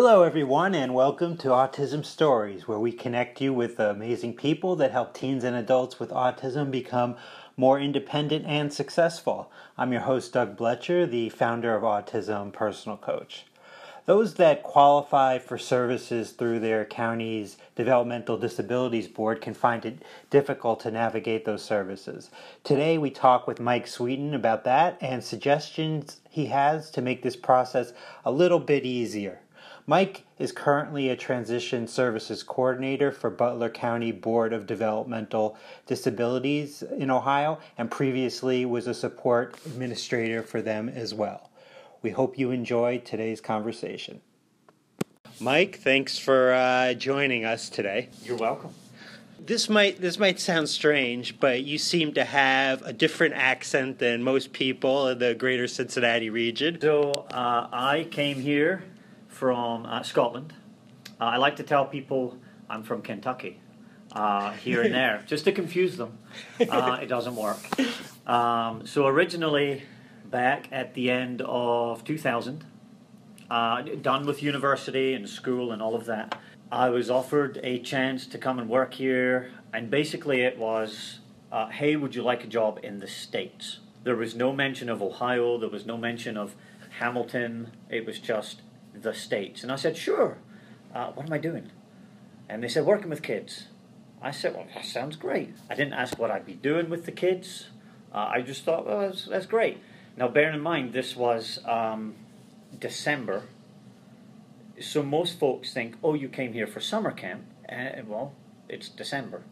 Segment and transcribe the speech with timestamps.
[0.00, 4.92] Hello, everyone, and welcome to Autism Stories, where we connect you with amazing people that
[4.92, 7.16] help teens and adults with autism become
[7.56, 9.50] more independent and successful.
[9.76, 13.46] I'm your host, Doug Blecher, the founder of Autism Personal Coach.
[14.06, 20.78] Those that qualify for services through their county's Developmental Disabilities Board can find it difficult
[20.80, 22.30] to navigate those services.
[22.62, 27.36] Today, we talk with Mike Sweeten about that and suggestions he has to make this
[27.36, 27.92] process
[28.24, 29.40] a little bit easier.
[29.88, 35.56] Mike is currently a transition services coordinator for Butler County Board of Developmental
[35.86, 41.50] Disabilities in Ohio and previously was a support administrator for them as well.
[42.02, 44.20] We hope you enjoy today's conversation.
[45.40, 48.10] Mike, thanks for uh, joining us today.
[48.24, 48.74] You're welcome.
[49.40, 54.22] This might this might sound strange, but you seem to have a different accent than
[54.22, 56.78] most people in the greater Cincinnati region.
[56.78, 58.82] So uh, I came here
[59.38, 60.52] from uh, Scotland.
[61.20, 62.36] Uh, I like to tell people
[62.68, 63.60] I'm from Kentucky,
[64.10, 66.18] uh, here and there, just to confuse them.
[66.68, 67.58] Uh, it doesn't work.
[68.26, 69.84] Um, so originally,
[70.24, 72.64] back at the end of 2000,
[73.48, 76.36] uh, done with university and school and all of that,
[76.70, 81.20] I was offered a chance to come and work here, and basically it was,
[81.52, 83.78] uh, hey, would you like a job in the States?
[84.02, 86.56] There was no mention of Ohio, there was no mention of
[86.98, 88.62] Hamilton, it was just
[89.02, 89.62] the States.
[89.62, 90.38] And I said, sure,
[90.94, 91.70] uh, what am I doing?
[92.48, 93.68] And they said, working with kids.
[94.20, 95.54] I said, well, that sounds great.
[95.70, 97.68] I didn't ask what I'd be doing with the kids.
[98.12, 99.78] Uh, I just thought, well, that's, that's great.
[100.16, 102.14] Now, bearing in mind, this was um,
[102.78, 103.44] December.
[104.80, 107.42] So most folks think, oh, you came here for summer camp.
[107.70, 108.32] Uh, well,
[108.68, 109.42] it's December.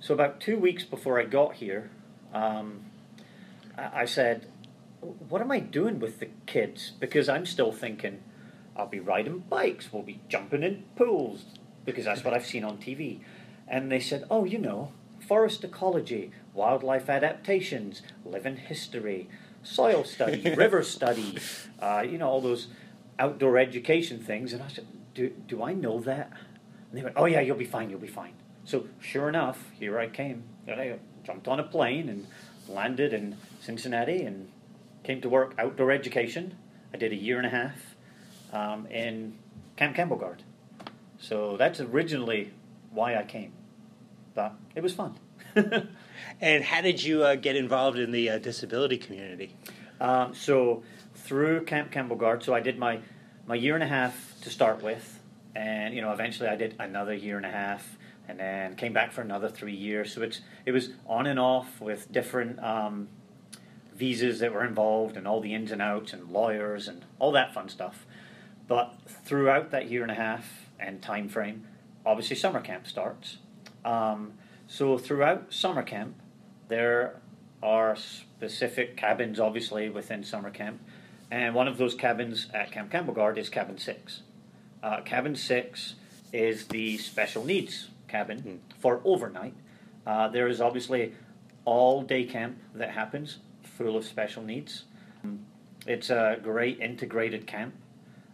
[0.00, 1.90] So about two weeks before I got here,
[2.34, 2.84] um,
[3.78, 4.46] I said,
[5.00, 6.92] what am I doing with the kids?
[6.98, 8.22] Because I'm still thinking,
[8.76, 11.44] I'll be riding bikes, we'll be jumping in pools,
[11.84, 13.20] because that's what I've seen on TV.
[13.66, 14.92] And they said, oh, you know,
[15.26, 19.28] forest ecology, wildlife adaptations, living history,
[19.62, 21.38] soil study, river study,
[21.80, 22.68] uh, you know, all those
[23.18, 24.52] outdoor education things.
[24.52, 26.30] And I said, do, do I know that?
[26.90, 28.34] And they went, oh, yeah, you'll be fine, you'll be fine.
[28.64, 30.44] So, sure enough, here I came.
[30.66, 32.26] And I jumped on a plane and
[32.68, 34.48] landed in Cincinnati and
[35.02, 36.56] came to work outdoor education.
[36.92, 37.95] I did a year and a half
[38.52, 39.34] um, in
[39.76, 40.42] Camp Campbell Gard.
[41.18, 42.52] So that's originally
[42.90, 43.52] why I came.
[44.34, 45.18] But it was fun.
[46.40, 49.54] And how did you uh, get involved in the uh, disability community?
[50.00, 50.82] Um, so
[51.14, 53.00] through Camp Campbell Gard, so I did my,
[53.46, 55.20] my year and a half to start with,
[55.54, 57.96] and you know eventually I did another year and a half,
[58.28, 60.12] and then came back for another three years.
[60.12, 63.08] So it's it was on and off with different um,
[63.94, 67.54] visas that were involved, and all the ins and outs, and lawyers, and all that
[67.54, 68.05] fun stuff.
[68.68, 71.66] But throughout that year and a half and time frame,
[72.04, 73.38] obviously summer camp starts.
[73.84, 74.32] Um,
[74.66, 76.16] so throughout summer camp,
[76.68, 77.20] there
[77.62, 80.80] are specific cabins, obviously within summer camp,
[81.30, 84.22] and one of those cabins at Camp Campbell Gard is Cabin Six.
[84.82, 85.94] Uh, cabin Six
[86.32, 89.54] is the special needs cabin for overnight.
[90.06, 91.14] Uh, there is obviously
[91.64, 94.84] all day camp that happens, full of special needs.
[95.86, 97.74] It's a great integrated camp,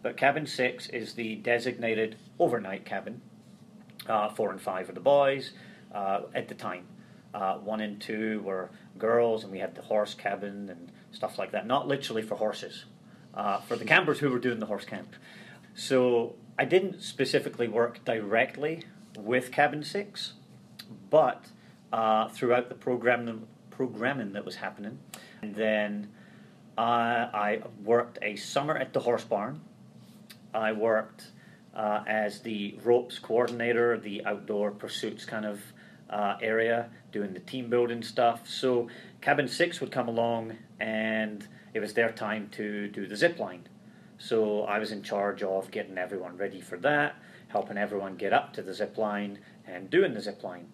[0.03, 3.21] but cabin six is the designated overnight cabin.
[4.07, 5.53] Uh, four and five are the boys
[5.95, 6.85] uh, at the time.
[7.33, 8.69] Uh, one and two were
[8.99, 11.65] girls, and we had the horse cabin and stuff like that.
[11.65, 12.85] Not literally for horses,
[13.33, 15.15] uh, for the campers who were doing the horse camp.
[15.73, 18.83] So I didn't specifically work directly
[19.17, 20.33] with Cabin Six,
[21.09, 21.45] but
[21.91, 24.99] uh, throughout the program, programming that was happening,
[25.41, 26.09] and then
[26.77, 29.61] uh, I worked a summer at the horse barn.
[30.53, 31.27] I worked
[31.75, 35.61] uh, as the ropes coordinator, the outdoor pursuits kind of
[36.09, 38.47] uh, area, doing the team building stuff.
[38.47, 38.89] So
[39.21, 43.67] cabin six would come along, and it was their time to do the zip line.
[44.19, 47.15] So I was in charge of getting everyone ready for that,
[47.47, 50.67] helping everyone get up to the zip line and doing the zip line.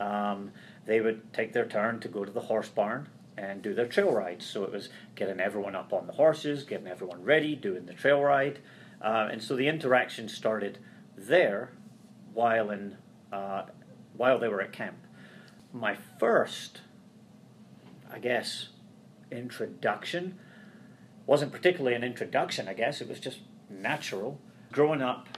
[0.00, 0.52] Um,
[0.86, 4.12] they would take their turn to go to the horse barn and do their trail
[4.12, 4.46] rides.
[4.46, 8.20] So it was getting everyone up on the horses, getting everyone ready, doing the trail
[8.20, 8.60] ride.
[9.00, 10.78] Uh, and so the interaction started
[11.16, 11.72] there
[12.32, 12.96] while in
[13.32, 13.64] uh,
[14.16, 14.96] while they were at camp.
[15.72, 16.82] My first,
[18.12, 18.68] I guess,
[19.30, 20.38] introduction
[21.26, 22.68] wasn't particularly an introduction.
[22.68, 24.40] I guess it was just natural.
[24.72, 25.28] Growing up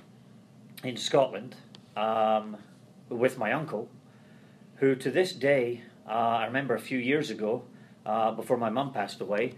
[0.85, 1.57] in Scotland
[1.97, 2.57] um,
[3.09, 3.89] with my uncle,
[4.77, 7.65] who to this day uh, I remember a few years ago,
[8.05, 9.55] uh, before my mum passed away,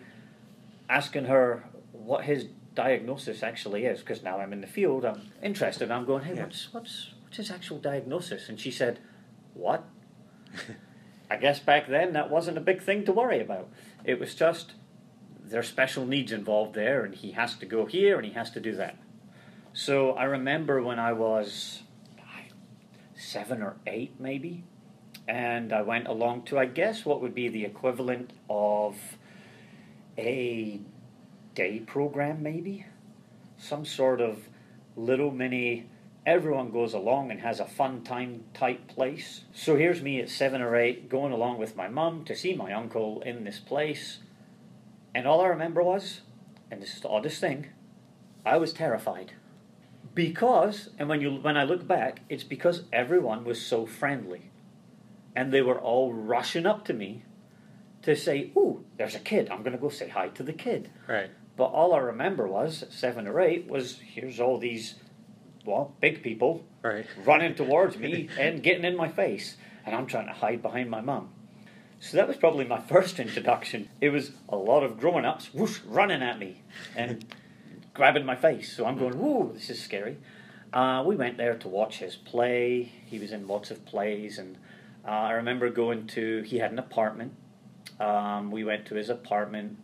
[0.89, 2.47] asking her what his
[2.79, 5.91] diagnosis actually is because now I'm in the field, I'm interested.
[5.91, 6.45] I'm going, hey, Yeah.
[6.45, 8.49] what's what's what's his actual diagnosis?
[8.49, 9.01] And she said,
[9.55, 9.85] what?
[11.31, 13.69] I guess back then that wasn't a big thing to worry about.
[14.05, 14.75] It was just
[15.51, 18.61] there's special needs involved there, and he has to go here and he has to
[18.61, 18.97] do that.
[19.73, 21.83] So I remember when I was
[23.17, 24.63] seven or eight, maybe,
[25.27, 28.97] and I went along to, I guess, what would be the equivalent of
[30.17, 30.81] a
[31.59, 32.87] day program, maybe?
[33.57, 34.49] Some sort of
[34.97, 35.91] little mini,
[36.25, 39.43] everyone goes along and has a fun time type place.
[39.53, 42.73] So here's me at seven or eight going along with my mum to see my
[42.73, 44.21] uncle in this place.
[45.13, 46.21] And all I remember was,
[46.71, 47.67] and this is the oddest thing,
[48.47, 49.33] I was terrified.
[50.15, 54.53] Because, and when you when I look back, it's because everyone was so friendly.
[55.35, 57.25] And they were all rushing up to me
[58.03, 59.49] to say, Ooh, there's a kid.
[59.51, 60.91] I'm gonna go say hi to the kid.
[61.09, 61.31] Right.
[61.59, 64.95] But all I remember was at seven or eight was here's all these
[65.67, 67.05] well, big people Right.
[67.27, 69.57] running towards me and getting in my face.
[69.85, 71.31] And I'm trying to hide behind my mum.
[72.01, 73.89] So that was probably my first introduction.
[74.01, 76.63] It was a lot of grown ups whoosh, running at me
[76.95, 77.27] and
[77.93, 78.75] grabbing my face.
[78.75, 80.17] So I'm going, whoa, this is scary.
[80.73, 82.93] Uh, we went there to watch his play.
[83.07, 84.39] He was in lots of plays.
[84.39, 84.57] And
[85.05, 87.33] uh, I remember going to, he had an apartment.
[87.99, 89.79] Um, we went to his apartment.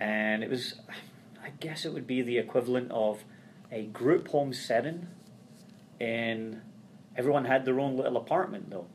[0.00, 0.74] And it was,
[1.42, 3.24] I guess it would be the equivalent of
[3.70, 5.08] a group home setting.
[6.00, 6.62] In
[7.16, 8.86] everyone had their own little apartment though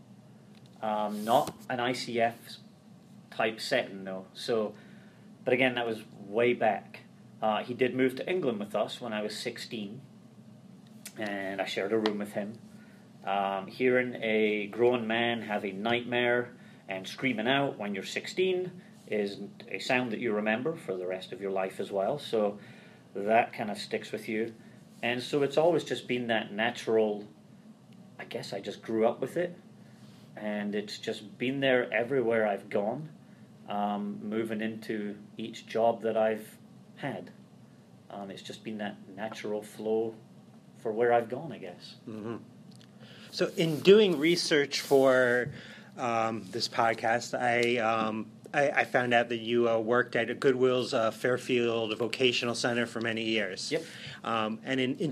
[0.83, 2.33] um, not an ICF
[3.31, 4.25] type setting though.
[4.33, 4.73] So,
[5.45, 6.99] but again, that was way back.
[7.41, 10.01] Uh, he did move to England with us when I was 16,
[11.17, 12.59] and I shared a room with him.
[13.25, 16.51] Um, hearing a grown man have a nightmare
[16.89, 18.71] and screaming out when you're 16
[19.07, 19.37] is
[19.69, 22.17] a sound that you remember for the rest of your life as well.
[22.17, 22.57] So
[23.15, 24.53] that kind of sticks with you.
[25.01, 27.25] And so it's always just been that natural.
[28.19, 29.57] I guess I just grew up with it
[30.35, 33.09] and it's just been there everywhere I've gone,
[33.69, 36.57] um, moving into each job that I've
[36.95, 37.31] had.
[38.09, 40.13] Um, it's just been that natural flow
[40.81, 41.95] for where I've gone, I guess.
[43.31, 45.49] So, in doing research for
[45.97, 50.33] um, this podcast, I, um, I I found out that you uh, worked at a
[50.33, 53.71] Goodwill's uh, Fairfield Vocational Center for many years.
[53.71, 53.83] Yep.
[54.23, 55.11] Um, and in, in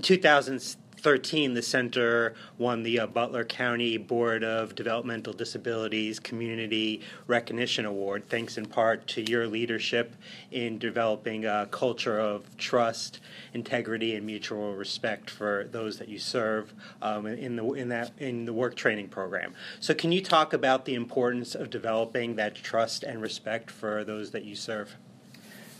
[1.02, 8.28] 2013, the center won the uh, Butler County Board of Developmental Disabilities Community Recognition Award,
[8.28, 10.14] thanks in part to your leadership
[10.52, 13.18] in developing a culture of trust,
[13.52, 18.44] integrity, and mutual respect for those that you serve um, in the in that in
[18.44, 19.54] the work training program.
[19.80, 24.30] So, can you talk about the importance of developing that trust and respect for those
[24.30, 24.94] that you serve?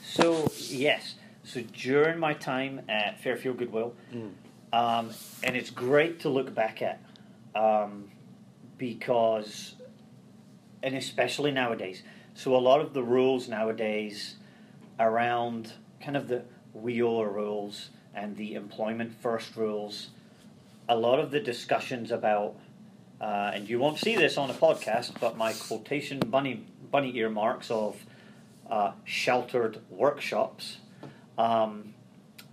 [0.02, 1.14] So, yes.
[1.44, 3.94] So, during my time at Fairfield Goodwill,
[4.72, 5.10] um,
[5.42, 7.00] and it's great to look back at
[7.54, 8.10] um,
[8.78, 9.74] because,
[10.82, 12.02] and especially nowadays,
[12.34, 14.36] so a lot of the rules nowadays
[14.98, 16.42] around kind of the
[16.76, 20.10] WIOA rules and the employment first rules,
[20.88, 22.56] a lot of the discussions about,
[23.20, 27.70] uh, and you won't see this on a podcast, but my quotation bunny bunny earmarks
[27.70, 28.04] of
[28.68, 30.78] uh, sheltered workshops,
[31.38, 31.94] um,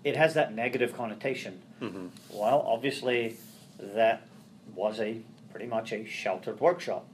[0.03, 1.61] it has that negative connotation.
[2.31, 3.37] Well, obviously,
[3.79, 4.23] that
[4.75, 5.21] was a
[5.51, 7.07] pretty much a sheltered workshop,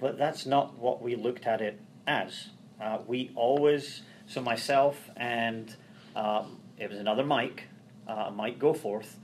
[0.00, 2.48] but that's not what we looked at it as.
[2.80, 5.74] Uh, we always, so myself and
[6.16, 7.64] um, it was another Mike,
[8.08, 9.14] uh, Mike Goforth.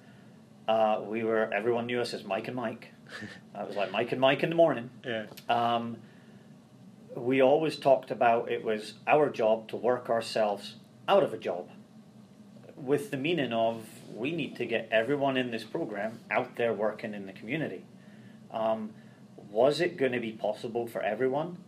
[0.69, 2.93] Uh, we were everyone knew us as Mike and Mike.
[3.55, 4.91] Uh, it was like Mike and Mike in the morning.
[5.03, 5.25] Yeah.
[5.49, 5.97] Um,
[7.15, 10.75] we always talked about it was our job to work ourselves
[11.09, 11.71] out of a job.
[12.77, 17.15] With the meaning of we need to get everyone in this program out there working
[17.15, 17.85] in the community.
[18.51, 18.91] Um,
[19.51, 21.59] was it going to be possible for everyone?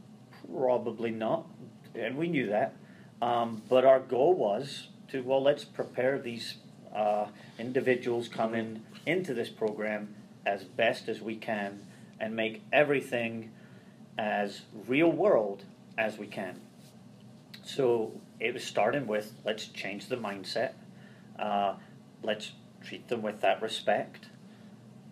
[0.54, 1.46] Probably not,
[1.94, 2.74] and we knew that.
[3.20, 6.56] Um, but our goal was to well, let's prepare these
[6.94, 7.26] uh,
[7.58, 10.14] individuals coming into this program
[10.46, 11.80] as best as we can,
[12.20, 13.50] and make everything
[14.16, 15.64] as real world
[15.96, 16.60] as we can.
[17.64, 20.72] So it was starting with let's change the mindset,
[21.38, 21.74] uh,
[22.22, 22.52] let's
[22.82, 24.26] treat them with that respect,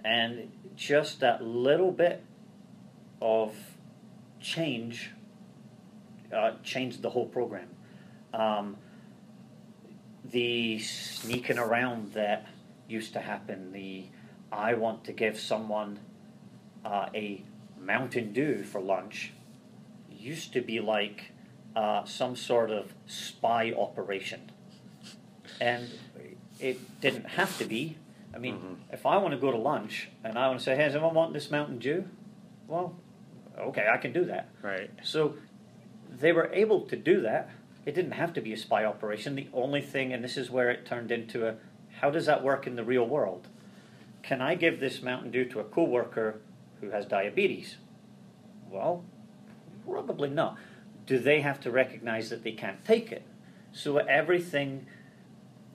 [0.05, 2.25] and just that little bit
[3.21, 3.55] of
[4.41, 5.11] change
[6.35, 7.69] uh, changed the whole program.
[8.35, 8.77] Um,
[10.25, 12.47] the sneaking around that
[12.89, 14.07] used to happen, the
[14.53, 15.99] I want to give someone
[16.85, 17.43] uh, a
[17.79, 19.33] Mountain Dew for lunch
[20.11, 21.33] used to be like
[21.75, 24.51] uh, some sort of spy operation.
[25.61, 25.89] And
[26.61, 27.97] it didn't have to be.
[28.35, 28.93] I mean, Mhm.
[28.93, 31.15] if I want to go to lunch and I want to say, hey, does anyone
[31.15, 32.09] want this Mountain Dew?
[32.69, 32.95] Well,
[33.59, 34.49] okay, I can do that.
[34.63, 34.91] Right.
[35.03, 35.37] So
[36.11, 37.51] they were able to do that.
[37.85, 39.37] It didn't have to be a spy operation.
[39.37, 41.57] The only thing, and this is where it turned into a
[42.01, 43.49] how does that work in the real world?
[44.23, 46.41] Can I give this Mountain Dew to a coworker
[46.81, 47.77] who has diabetes?
[48.71, 49.05] Well,
[49.89, 50.59] probably not.
[51.07, 53.23] Do they have to recognize that they can't take it?
[53.73, 54.87] So everything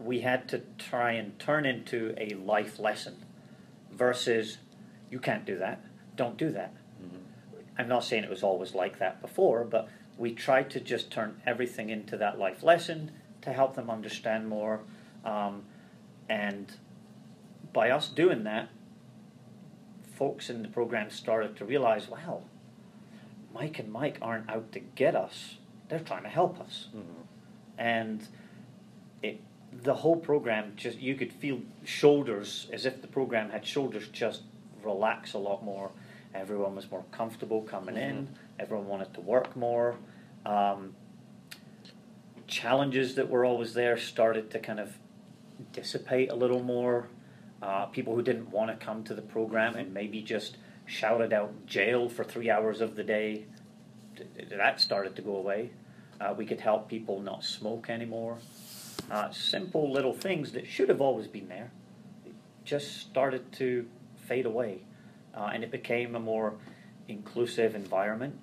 [0.04, 3.18] we had to try and turn into a life lesson
[3.92, 4.58] versus
[5.10, 5.84] you can't do that,
[6.16, 6.74] don't do that.
[7.78, 11.42] I'm not saying it was always like that before, but we tried to just turn
[11.46, 14.82] everything into that life lesson to help them understand more.
[15.26, 15.64] Um,
[16.30, 16.72] and
[17.74, 18.70] by us doing that,
[20.14, 22.44] folks in the program started to realize wow,
[23.54, 25.58] Mike and Mike aren't out to get us,
[25.90, 26.88] they're trying to help us.
[27.78, 28.28] And it,
[29.72, 34.42] the whole program just, you could feel shoulders, as if the program had shoulders, just
[34.84, 35.92] relax a lot more.
[36.34, 38.30] Everyone was more comfortable coming in.
[38.60, 39.96] Everyone wanted to work more.
[40.46, 40.96] Um,
[42.48, 44.98] challenges that were always there started to kind of
[45.74, 47.08] dissipate a little more.
[47.62, 51.66] Uh, people who didn't want to come to the program and maybe just shouted out
[51.66, 53.46] jail for three hours of the day,
[54.16, 55.72] th- th- that started to go away.
[56.20, 58.38] Uh, we could help people not smoke anymore.
[59.10, 61.72] Uh, simple little things that should have always been there
[62.64, 64.80] just started to fade away.
[65.36, 66.54] Uh, and it became a more
[67.08, 68.40] inclusive environment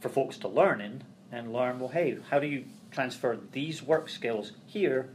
[0.00, 4.08] for folks to learn in and learn well, hey, how do you transfer these work
[4.08, 5.08] skills here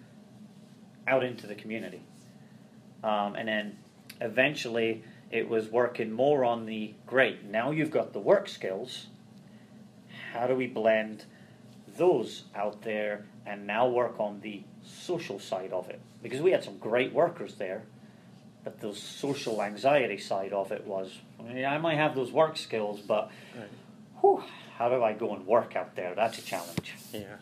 [1.07, 2.01] out into the community?
[3.03, 3.77] Um, and then
[4.19, 9.07] eventually it was working more on the great, now you've got the work skills.
[10.33, 11.25] How do we blend
[11.97, 15.99] those out there and now work on the social side of it?
[16.23, 17.83] Because we had some great workers there,
[18.63, 21.19] but the social anxiety side of it was
[21.53, 23.67] yeah, I might have those work skills, but Right.
[24.21, 24.43] whew,
[24.77, 26.13] how do I go and work out there?
[26.15, 26.95] That's a challenge.
[27.13, 27.37] Yeah.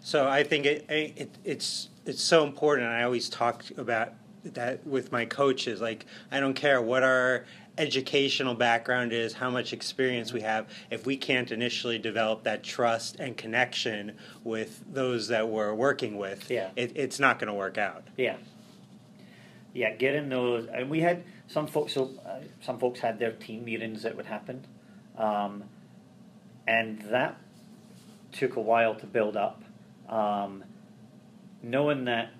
[0.00, 2.88] So I think it, it it's it's so important.
[2.88, 4.14] I always talk about
[4.44, 5.80] that with my coaches.
[5.80, 7.44] Like I don't care what our
[7.78, 10.66] educational background is, how much experience we have.
[10.90, 16.50] If we can't initially develop that trust and connection with those that we're working with,
[16.50, 16.70] Yeah.
[16.76, 18.04] it, it's not going to work out.
[18.16, 18.36] Yeah.
[19.72, 21.92] Yeah, getting those, and we had some folks.
[21.92, 24.66] So uh, some folks had their team meetings that would happen,
[25.16, 25.64] um,
[26.66, 27.38] and that
[28.32, 29.62] took a while to build up.
[30.08, 30.64] Um,
[31.62, 32.30] knowing that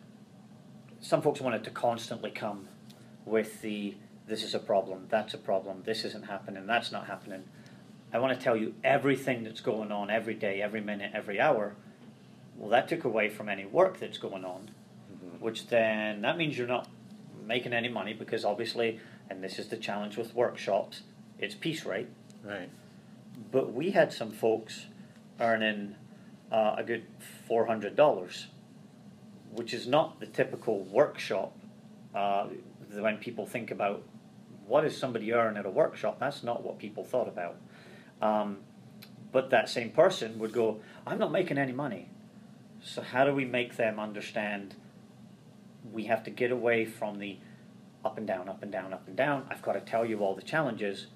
[1.01, 2.67] some folks wanted to constantly come
[3.25, 3.95] with the
[4.29, 7.45] this is a problem, that's a problem, this isn't happening, that's not happening.
[8.13, 11.75] I want to tell you everything that's going on every day, every minute, every hour.
[12.57, 14.71] Well, that took away from any work that's going on
[15.41, 16.89] which then that means you're not
[17.47, 21.03] making any money because obviously, and this is the challenge with workshops,
[21.39, 22.09] it's piece rate.
[22.45, 22.69] Right.
[23.51, 24.87] But we had some folks
[25.41, 25.95] earning
[26.51, 27.05] uh, a good
[27.47, 28.49] four hundred dollars,
[29.53, 31.57] which is not the typical workshop.
[32.15, 32.49] Uh,
[32.91, 34.03] when people think about
[34.69, 37.57] what does somebody earn at a workshop, that's not what people thought about.
[38.21, 38.59] Um,
[39.33, 42.09] but that same person would go, "I'm not making any money."
[42.83, 44.77] So how do we make them understand?
[45.93, 47.39] We have to get away from the
[48.05, 49.47] up and down, up and down, up and down.
[49.51, 51.09] I've got to tell you all the challenges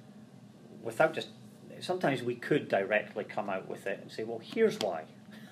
[0.82, 1.28] without just
[1.80, 5.04] sometimes we could directly come out with it and say, well, here's why.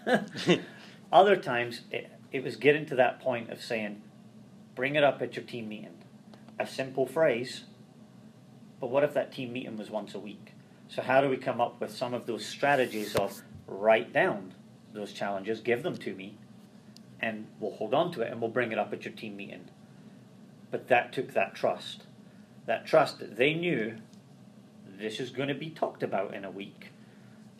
[1.12, 4.02] Other times it, it was getting to that point of saying,
[4.74, 5.96] bring it up at your team meeting.
[6.58, 7.64] A simple phrase,
[8.80, 10.52] but what if that team meeting was once a week?
[10.88, 14.54] So, how do we come up with some of those strategies of write down
[14.92, 16.36] those challenges, give them to me,
[17.20, 19.68] and we'll hold on to it and we'll bring it up at your team meeting.
[20.70, 22.04] But that took that trust.
[22.66, 23.96] That trust that they knew
[24.86, 26.88] this is going to be talked about in a week.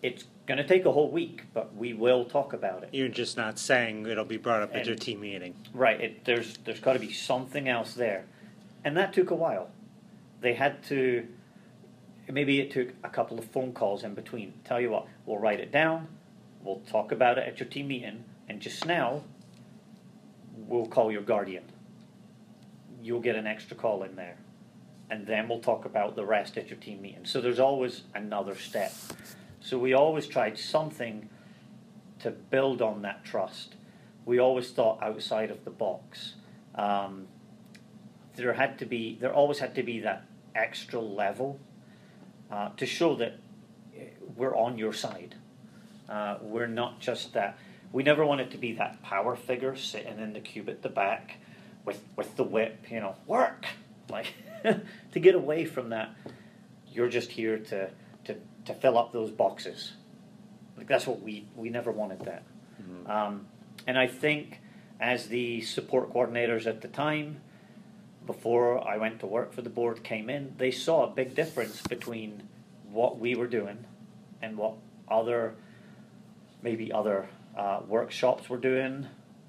[0.03, 2.91] It's going to take a whole week, but we will talk about it.
[2.93, 5.55] You're just not saying it'll be brought up at your team meeting.
[5.75, 6.01] Right.
[6.01, 8.25] It, there's there's got to be something else there,
[8.85, 9.71] and that took a while.
[10.41, 11.27] They had to.
[12.29, 14.55] Maybe it took a couple of phone calls in between.
[14.65, 16.09] Tell you what, we'll write it down.
[16.63, 19.23] We'll talk about it at your team meeting, and just now,
[20.57, 21.65] we'll call your guardian.
[23.03, 24.37] You'll get an extra call in there,
[25.11, 27.25] and then we'll talk about the rest at your team meeting.
[27.25, 28.93] So there's always another step.
[29.61, 31.29] So we always tried something
[32.21, 33.75] to build on that trust.
[34.25, 36.35] We always thought outside of the box.
[36.75, 37.27] Um,
[38.37, 41.59] there had to be, there always had to be that extra level
[42.51, 43.39] uh, to show that
[43.97, 44.05] eh,
[44.37, 45.35] we're on your side.
[46.09, 47.59] Uh, we're not just that.
[47.93, 51.37] We never wanted to be that power figure sitting in the cube at the back
[51.85, 52.87] with with the whip.
[52.91, 53.67] You know, work
[54.09, 54.35] like
[55.13, 56.11] to get away from that.
[56.93, 57.91] You're just here to
[58.25, 59.93] to to fill up those boxes.
[60.77, 62.43] Like that's what we we never wanted that.
[63.07, 63.47] Um,
[63.87, 64.61] and I think
[65.01, 67.41] as the support coordinators at the time,
[68.33, 71.83] before I went to work for the board, came in, they saw a big difference
[71.83, 72.45] between
[72.93, 73.85] what we were doing
[74.41, 74.75] and what
[75.09, 75.55] other,
[76.63, 79.05] maybe other uh, workshops were doing,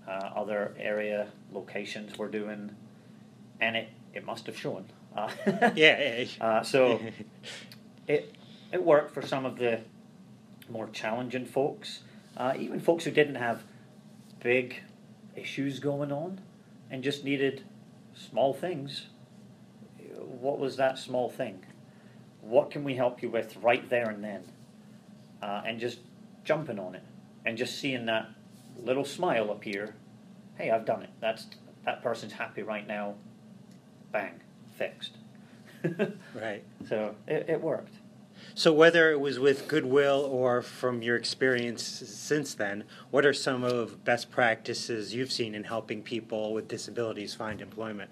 [0.07, 2.75] uh, other area locations were doing,
[3.59, 4.85] and it, it must have shown.
[5.15, 5.29] Uh,
[5.75, 6.25] Yeah.
[6.39, 6.99] uh, so
[8.07, 8.33] it
[8.71, 9.81] it worked for some of the
[10.69, 11.99] more challenging folks,
[12.35, 13.61] uh, even folks who didn't have
[14.41, 14.81] big
[15.35, 16.41] issues going on
[16.89, 17.63] and just needed
[18.29, 19.07] small things.
[20.17, 21.65] What was that small thing?
[22.41, 24.43] What can we help you with right there and then?
[25.41, 25.99] Uh, and just
[26.43, 27.03] jumping on it
[27.45, 28.29] and just seeing that
[28.77, 29.95] little smile appear.
[30.55, 31.09] Hey, I've done it.
[31.19, 31.47] That's
[31.85, 33.15] that person's happy right now.
[34.11, 34.39] Bang,
[34.77, 35.17] fixed.
[36.35, 36.63] right.
[36.87, 37.95] So it, it worked.
[38.53, 43.63] So, whether it was with Goodwill or from your experience since then, what are some
[43.63, 48.09] of best practices you've seen in helping people with disabilities find employment?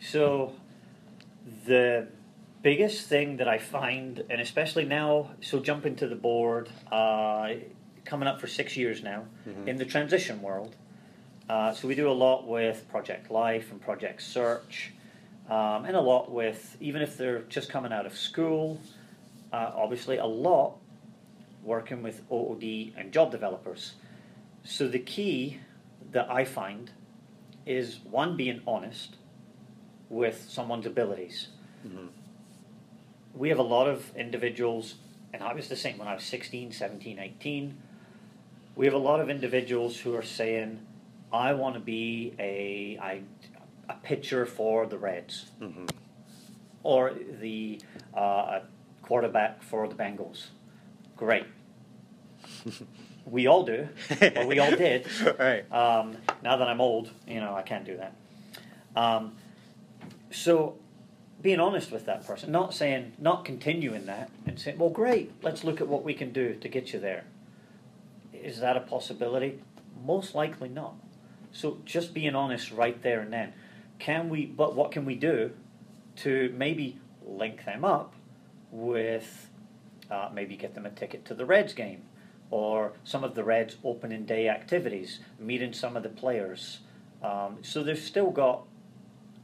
[0.00, 0.52] So
[1.66, 2.08] the
[2.62, 7.50] biggest thing that I find, and especially now, so jumping to the board, uh,
[8.04, 9.24] coming up for six years now
[9.66, 10.74] in the transition world.
[11.48, 14.92] Uh, so we do a lot with Project Life and Project Search,
[15.48, 18.80] um, and a lot with even if they're just coming out of school.
[19.56, 20.76] Uh, obviously, a lot
[21.62, 23.94] working with OOD and job developers.
[24.64, 25.60] So the key
[26.12, 26.90] that I find
[27.64, 29.16] is one being honest
[30.10, 31.48] with someone's abilities.
[33.32, 34.96] We have a lot of individuals,
[35.32, 37.78] and I was the same when I was 16, 17, 18.
[38.74, 40.80] We have a lot of individuals who are saying,
[41.32, 43.22] I want to be a, I,
[43.88, 45.46] a pitcher for the Reds
[46.82, 47.80] or the
[48.14, 48.62] uh, a
[49.06, 50.46] quarterback for the Bengals.
[51.16, 51.46] Great.
[53.26, 53.88] we all do,
[54.36, 55.06] or we all did.
[55.38, 55.70] right.
[55.72, 58.14] Um, now that I'm old, you know, I can't do that.
[58.94, 59.36] Um,
[60.30, 60.76] so,
[61.40, 65.64] being honest with that person, not saying, not continuing that, and saying, well, great, let's
[65.64, 67.24] look at what we can do to get you there.
[68.32, 69.60] Is that a possibility?
[70.04, 70.94] Most likely not.
[71.52, 73.52] So, just being honest right there and then.
[73.98, 75.52] Can we, but what can we do
[76.16, 78.12] to maybe link them up
[78.70, 79.50] with,
[80.10, 82.02] uh, maybe get them a ticket to the Reds game?
[82.50, 86.78] or some of the Reds opening day activities, meeting some of the players.
[87.22, 88.62] Um, so they've still got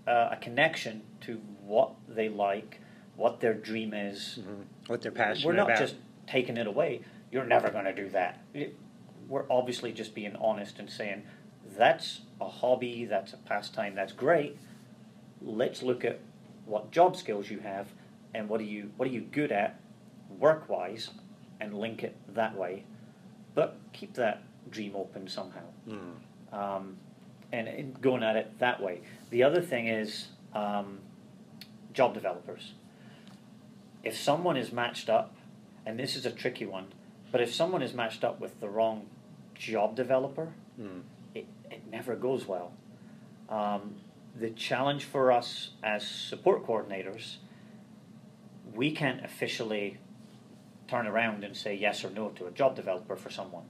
[0.06, 2.80] uh, a connection to what they like,
[3.16, 4.38] what their dream is.
[4.86, 5.78] What they're passionate We're not about.
[5.78, 7.00] just taking it away.
[7.30, 8.40] You're never going to do that.
[8.54, 8.76] It-
[9.28, 11.22] we're obviously just being honest and saying
[11.76, 14.58] that's a hobby, that's a pastime, that's great.
[15.40, 16.20] Let's look at
[16.66, 17.86] what job skills you have
[18.34, 19.78] and what are you what are you good at
[20.38, 21.10] work wise
[21.60, 22.84] and link it that way.
[23.54, 26.14] But keep that dream open somehow Mm.
[26.56, 26.96] um,
[27.52, 29.00] and, and going at it that way.
[29.30, 31.00] The other thing is um,
[31.92, 32.72] job developers.
[34.02, 35.34] If someone is matched up,
[35.86, 36.86] and this is a tricky one,
[37.30, 39.06] but if someone is matched up with the wrong
[39.54, 40.48] job developer,
[40.80, 41.02] Mm.
[41.34, 42.72] it, it never goes well.
[43.50, 43.96] Um,
[44.34, 47.36] the challenge for us as support coordinators,
[48.74, 49.98] we can't officially
[50.88, 53.64] turn around and say yes or no to a job developer for someone.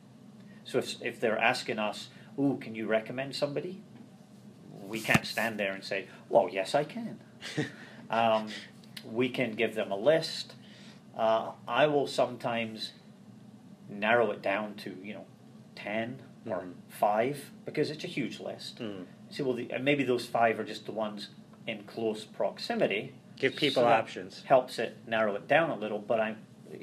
[0.65, 3.83] So if, if they're asking us, oh, can you recommend somebody?
[4.87, 7.21] We can't stand there and say, well, yes, I can.
[8.11, 8.49] um,
[9.11, 10.55] we can give them a list.
[11.17, 12.93] Uh, I will sometimes
[13.89, 15.27] narrow it down to, you know,
[15.77, 16.73] 10 or Mhm.
[16.89, 18.79] five because it's a huge list.
[18.79, 19.07] Mm.
[19.31, 21.29] See, well, the, maybe those five are just the ones
[21.67, 23.15] in close proximity.
[23.43, 24.43] Give people So that options.
[24.45, 26.37] Helps it narrow it down a little, but I,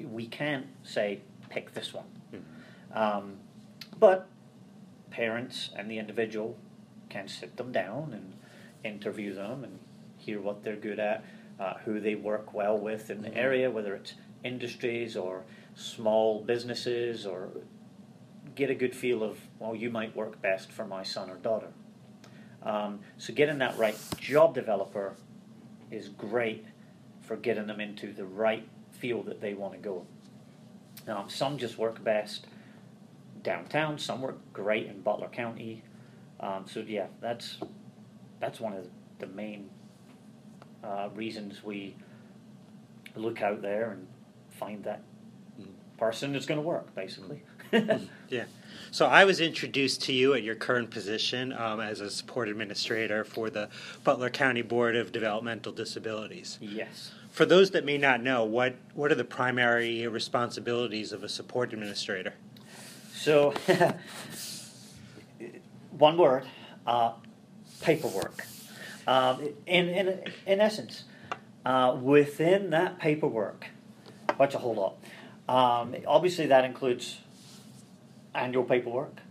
[0.03, 2.05] we can't say pick this one.
[2.33, 2.97] Mhm.
[2.97, 3.37] Um,
[3.97, 4.27] but
[5.09, 6.57] parents and the individual
[7.07, 8.33] can sit them down and
[8.83, 9.79] interview them and
[10.17, 11.23] hear what they're good at,
[11.61, 13.37] uh, who they work well with in the Mhm.
[13.37, 15.45] area, whether it's industries or
[15.75, 17.49] small businesses, or
[18.55, 21.71] get a good feel of, well, you might work best for my son or daughter.
[22.61, 25.15] Um, so getting that right job developer
[25.91, 26.65] is great
[27.21, 30.06] for getting them into the right field that they want to go.
[31.08, 32.47] Um, some just work best
[33.43, 33.97] downtown.
[33.97, 35.84] Some work great in Butler County.
[36.39, 37.58] Um, so yeah, that's
[38.39, 38.88] that's one of
[39.19, 39.69] the main
[40.84, 41.95] uh, reasons we
[43.15, 44.08] look out there and
[44.49, 45.02] find that
[45.60, 45.73] Mhm.
[45.97, 47.41] person that's going to work, basically.
[48.29, 48.45] Yeah.
[48.91, 53.23] So I was introduced to you at your current position um, as a support administrator
[53.23, 53.69] for the
[54.03, 56.58] Butler County Board of Developmental Disabilities.
[56.62, 57.12] yes.
[57.32, 61.73] For those that may not know, what what are the primary responsibilities of a support
[61.73, 62.34] administrator?
[63.13, 63.53] So,
[65.91, 66.45] one word,
[66.88, 67.13] uh,
[67.82, 68.45] paperwork.
[69.05, 71.03] Um, in, in, in essence,
[71.65, 73.67] uh, within that paperwork,
[74.38, 74.95] what's a whole lot?
[75.47, 77.19] Um, obviously, that includes
[78.33, 79.21] annual paperwork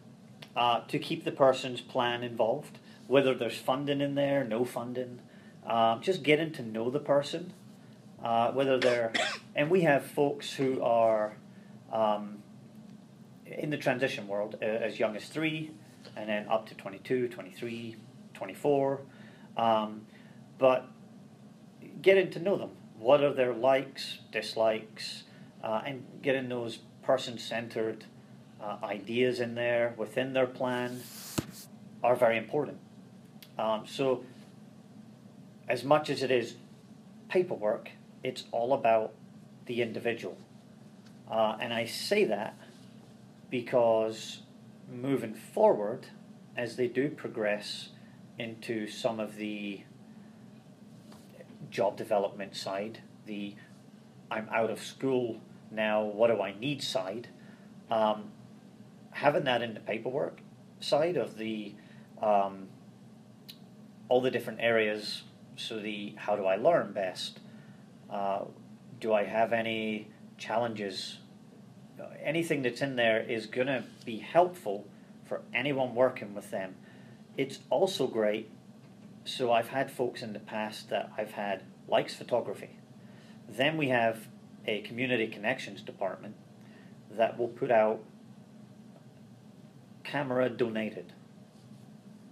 [0.57, 5.21] uh, to keep the person's plan involved, whether there's funding in there, no funding,
[5.67, 7.53] um, just getting to know the person,
[8.23, 9.13] uh, whether they're,
[9.55, 11.37] and we have folks who are.
[11.93, 12.43] Um,
[13.51, 15.71] in the transition world uh, as young as three
[16.17, 17.97] and then up to 22 23
[18.35, 19.01] 24
[19.57, 20.03] um,
[20.59, 20.89] but
[22.03, 25.25] getting to know them what are their likes dislikes
[25.63, 28.05] uh, and getting those person-centered
[28.63, 31.01] uh, ideas in there within their plan
[32.03, 32.79] are very important.
[33.59, 34.25] Um, so
[35.69, 36.55] as much as it is
[37.29, 37.91] paperwork
[38.23, 39.13] it's all about
[39.67, 40.37] the individual.
[41.31, 42.57] Uh, and i say that
[43.51, 44.43] because
[44.91, 46.07] moving forward,
[46.57, 47.91] as they do progress
[48.39, 49.83] into some of the
[51.71, 53.55] job development side, the
[54.31, 55.41] I'm out of school
[55.71, 56.83] now, what do I need?
[56.83, 57.29] side,
[57.91, 58.31] um,
[59.19, 60.41] having that in the paperwork
[60.81, 61.75] side of the
[62.23, 62.69] um,
[64.09, 65.23] all the different areas.
[65.57, 67.41] So the how do I learn best?
[68.11, 68.45] Uh,
[69.01, 71.19] do I have any challenges
[72.23, 74.87] anything that's in there is going to be helpful
[75.27, 76.77] for anyone working with them.
[77.37, 78.51] It's also great.
[79.25, 82.77] So I've had folks in the past that I've had likes photography.
[83.49, 84.27] Then we have
[84.67, 86.35] a community connections department
[87.11, 88.01] that will put out
[90.13, 91.13] camera donated.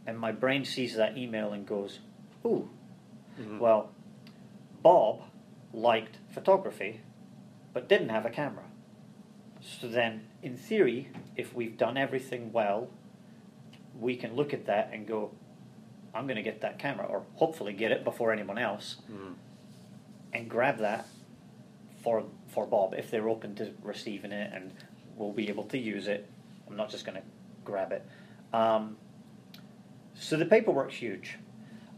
[0.06, 2.00] And my brain sees that email and goes,
[2.44, 2.68] "Ooh,
[3.38, 3.58] Mhm.
[3.58, 3.90] well,
[4.82, 5.22] Bob
[5.72, 7.00] liked photography,
[7.72, 8.64] but didn't have a camera."
[9.60, 12.88] So then, in theory, if we've done everything well,
[13.98, 15.32] we can look at that and go,
[16.14, 19.34] I'm going to get that camera, or hopefully get it before anyone else, Mhm.
[20.32, 21.06] and grab that
[22.02, 24.72] for for Bob if they're open to receiving it and
[25.16, 26.26] we'll be able to use it.
[26.66, 27.26] I'm not just going to
[27.66, 28.06] grab it.
[28.54, 28.96] Um,
[30.14, 31.36] so the paperwork's huge.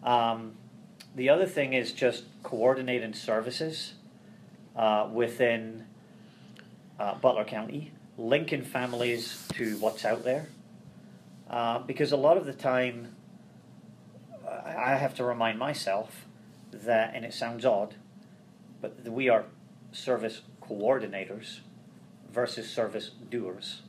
[0.03, 0.55] Um,
[1.15, 3.95] the other thing is just coordinating services
[4.75, 5.85] uh, within
[6.99, 10.49] uh, Butler County, linking families to what's out there.
[11.49, 13.15] Uh, because a lot of the time,
[14.47, 16.27] I have to remind myself
[16.73, 17.95] that, and it sounds odd,
[18.81, 19.45] but we are
[19.93, 21.61] service coordinators
[22.31, 23.83] versus service doers.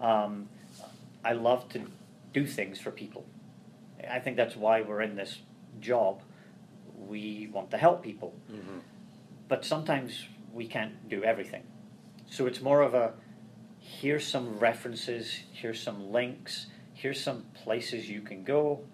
[0.00, 0.48] Um,
[1.24, 1.86] I love to
[2.32, 3.24] do things for people.
[4.10, 5.40] I think that's why we're in this
[5.80, 6.22] job.
[6.96, 8.80] We want to help people, Mhm.
[9.48, 11.62] but sometimes we can't do everything.
[12.30, 13.14] So it's more of a
[13.78, 18.84] here's some references, here's some links, here's some places you can go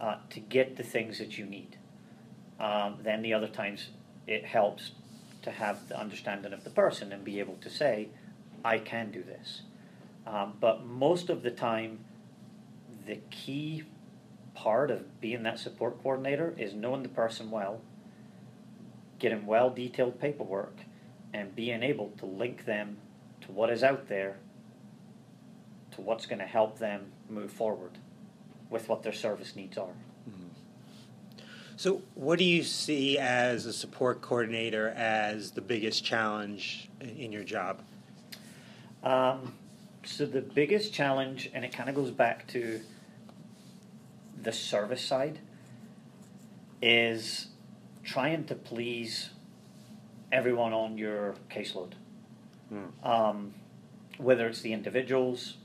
[0.00, 1.76] uh, to get the things that you need.
[2.58, 3.90] Um, then the other times
[4.26, 4.92] it helps
[5.42, 8.08] to have the understanding of the person and be able to say,
[8.64, 9.62] I can do this.
[10.30, 11.98] Um, but most of the time,
[13.06, 13.82] the key
[14.54, 17.80] part of being that support coordinator is knowing the person well,
[19.18, 20.76] getting well detailed paperwork,
[21.32, 22.98] and being able to link them
[23.40, 24.36] to what is out there
[25.92, 27.98] to what's going to help them move forward
[28.68, 29.94] with what their service needs are.
[31.76, 37.32] So, what do you see as a support coordinator as the biggest challenge in- in
[37.32, 37.82] your job?
[39.02, 39.54] Um,
[40.04, 42.80] So the biggest challenge, and it kind of goes back to
[44.42, 45.38] the service side,
[46.82, 47.48] is
[48.02, 49.30] trying to please
[50.32, 51.92] everyone on your caseload.
[53.02, 53.54] Um,
[54.18, 55.56] whether it's the individuals,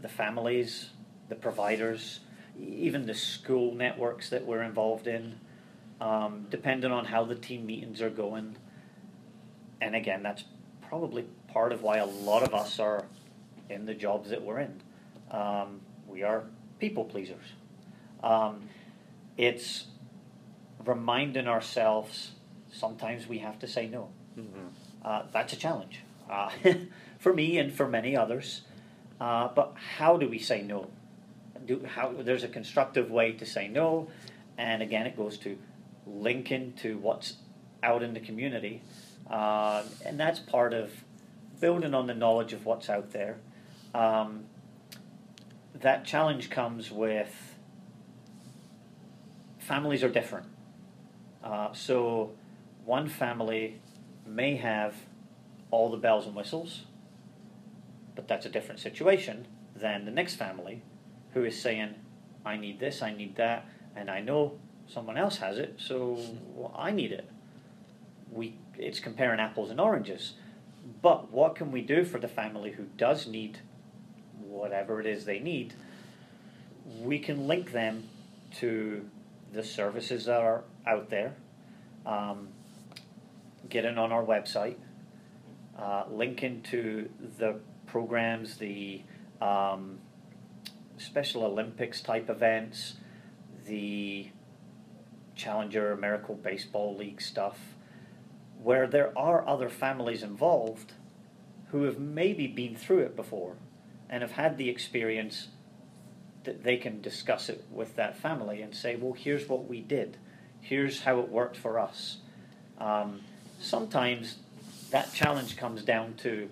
[0.00, 0.90] the families,
[1.28, 2.20] the providers,
[2.58, 5.38] even the school networks that we're involved in,
[6.00, 8.56] um, depending on how the team meetings are going.
[9.80, 10.44] And again, that's
[10.88, 13.06] probably part of why a lot of us are
[13.70, 14.82] in the jobs that we're in.
[15.30, 16.44] Um, we are
[16.78, 17.44] people pleasers.
[18.22, 18.68] Um,
[19.36, 19.86] it's
[20.84, 22.32] reminding ourselves
[22.72, 24.08] sometimes we have to say no.
[25.04, 26.50] Uh, that's a challenge uh,
[27.18, 28.62] for me and for many others.
[29.20, 30.88] Uh, but how do we say no?
[31.66, 34.08] Do, how, there's a constructive way to say no,
[34.56, 35.58] and again, it goes to
[36.06, 37.34] linking to what's
[37.82, 38.82] out in the community,
[39.30, 40.90] uh, and that's part of
[41.60, 43.36] building on the knowledge of what's out there.
[43.94, 44.44] Um,
[45.74, 47.54] that challenge comes with
[49.58, 50.46] families are different.
[51.42, 52.32] Uh, so,
[52.84, 53.80] one family
[54.26, 54.94] may have
[55.70, 56.82] all the bells and whistles,
[58.14, 60.82] but that's a different situation than the next family
[61.32, 61.94] who is saying,
[62.44, 66.18] I need this, I need that, and I know someone else has it, so
[66.54, 67.28] well, I need it.
[68.30, 70.34] We, it's comparing apples and oranges.
[71.02, 73.60] But what can we do for the family who does need
[74.50, 75.74] whatever it is they need?
[77.00, 78.08] We can link them
[78.58, 79.08] to
[79.52, 81.34] the services that are out there,
[82.04, 82.48] um,
[83.68, 84.76] getting on our website,
[85.78, 87.08] uh, linking to
[87.38, 89.02] the programs, the
[89.40, 89.98] um,
[90.98, 92.94] Special Olympics type events,
[93.66, 94.28] the
[95.34, 97.58] Challenger American Baseball League stuff,
[98.62, 100.92] where there are other families involved
[101.70, 103.56] who have maybe been through it before
[104.10, 105.48] and have had the experience
[106.44, 110.16] that they can discuss it with that family and say, well, here's what we did,
[110.60, 112.18] here's how it worked for us.
[112.78, 113.20] Um,
[113.60, 114.38] sometimes
[114.90, 116.50] that challenge comes down to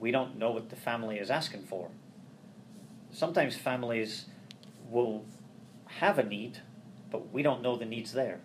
[0.00, 1.88] we don't know what the family is asking for.
[3.12, 4.26] Sometimes families
[4.90, 5.24] will
[5.86, 6.58] have a need,
[7.10, 8.40] but we don't know the needs there.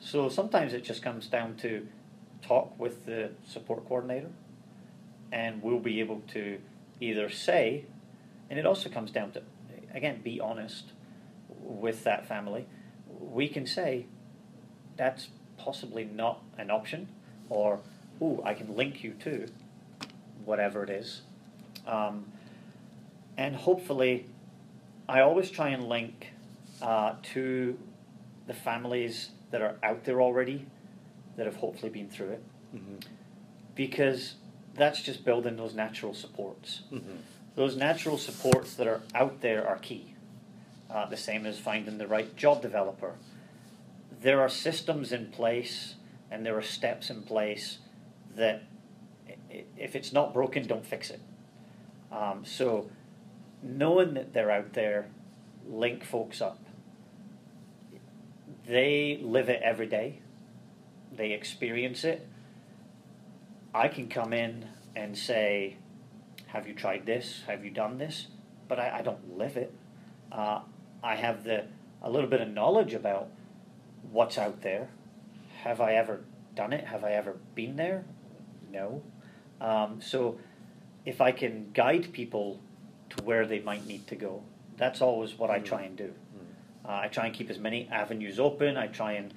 [0.00, 1.86] So sometimes it just comes down to
[2.40, 4.30] talk with the support coordinator,
[5.30, 6.58] and we'll be able to
[7.00, 7.84] either say,
[8.48, 9.42] and it also comes down to,
[9.94, 10.92] again, be honest
[11.48, 12.66] with that family.
[13.08, 14.06] We can say,
[14.96, 17.08] that's possibly not an option,
[17.48, 17.80] or,
[18.22, 19.46] ooh, I can link you to
[20.44, 21.22] whatever it is.
[21.86, 22.26] Um,
[23.36, 24.26] and hopefully,
[25.08, 26.32] I always try and link
[26.82, 27.78] uh, to
[28.46, 30.66] the families that are out there already
[31.36, 32.42] that have hopefully been through it
[33.74, 34.34] because
[34.74, 36.82] that's just building those natural supports.
[37.56, 40.14] Those natural supports that are out there are key.
[40.88, 43.14] Uh, the same as finding the right job developer.
[44.22, 45.94] There are systems in place
[46.30, 47.78] and there are steps in place
[48.36, 48.62] that
[49.76, 51.20] if it's not broken, don't fix it.
[52.12, 52.90] Um, so
[53.62, 55.08] knowing that they're out there,
[55.68, 56.58] link folks up.
[58.66, 60.20] They live it every day.
[61.12, 62.28] They experience it.
[63.74, 65.76] I can come in and say,
[66.46, 67.42] "Have you tried this?
[67.46, 68.28] Have you done this?"
[68.68, 69.72] But I, I don't live it.
[70.30, 70.60] Uh,
[71.02, 71.66] I have the
[72.02, 73.28] a little bit of knowledge about
[74.10, 74.88] what's out there.
[75.62, 76.86] Have I ever done it?
[76.86, 78.04] Have I ever been there?
[78.72, 79.02] No.
[79.60, 80.38] Um, so,
[81.04, 82.60] if I can guide people
[83.10, 84.42] to where they might need to go,
[84.76, 86.14] that's always what I try and do.
[86.84, 88.76] Uh, I try and keep as many avenues open.
[88.76, 89.34] I try and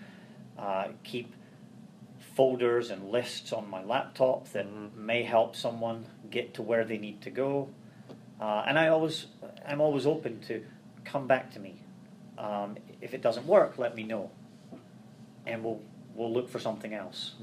[0.57, 1.33] uh, keep
[2.35, 4.65] folders and lists on my laptop that
[4.95, 7.69] may help someone get to where they need to go.
[8.41, 9.27] Uh, and I always,
[9.67, 10.63] I'm always open to
[11.05, 11.81] come back to me.
[12.37, 14.31] Um, if it doesn't work, let me know,
[15.45, 15.81] and we'll
[16.15, 17.33] we'll look for something else.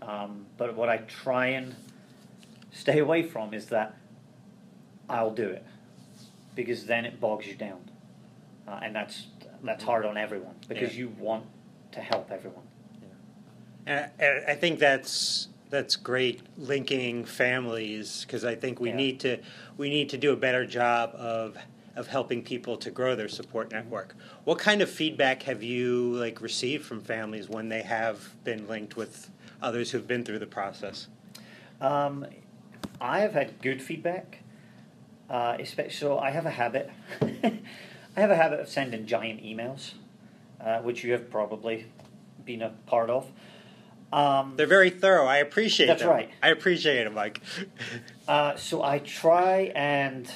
[0.00, 1.74] Um, but what I try and
[2.70, 3.96] stay away from is that
[5.08, 5.66] I'll do it
[6.54, 7.90] because then it bogs you down,
[8.68, 9.26] uh, and that's
[9.62, 11.00] that's hard on everyone because Yeah.
[11.00, 11.44] you want
[11.92, 12.64] to help everyone.
[13.86, 14.08] I,
[14.48, 18.96] I think that's that's great linking families because I think we Yeah.
[18.96, 19.38] need to
[19.76, 21.56] we need to do a better job of
[21.94, 24.14] of helping people to grow their support network.
[24.44, 28.96] What kind of feedback have you like received from families when they have been linked
[28.96, 31.08] with others who've been through the process?
[31.80, 32.26] Um,
[33.00, 34.38] I have had good feedback.
[35.28, 36.90] Uh, especially, so I have a habit.
[37.22, 39.92] I have a habit of sending giant emails,
[40.60, 41.86] uh, which you have probably
[42.44, 43.26] been a part of.
[44.12, 45.26] Um, They're very thorough.
[45.26, 46.10] I appreciate That's them.
[46.10, 46.30] right.
[46.42, 47.40] I appreciate it, Mike.
[48.28, 50.30] Uh, so I try and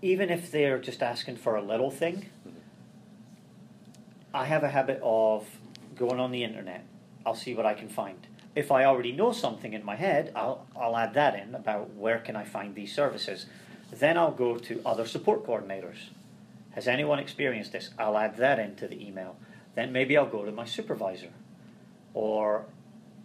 [0.00, 2.26] even if they're just asking for a little thing,
[4.32, 5.46] I have a habit of
[5.94, 6.84] going on the internet.
[7.24, 8.26] I'll see what I can find.
[8.56, 12.18] If I already know something in my head, I'll, I'll add that in about where
[12.18, 13.44] can I find these services.
[13.92, 16.08] Then I'll go to other support coordinators.
[16.72, 17.90] Has anyone experienced this?
[17.98, 19.36] I'll add that into the email.
[19.74, 21.28] Then maybe I'll go to my supervisor
[22.14, 22.64] or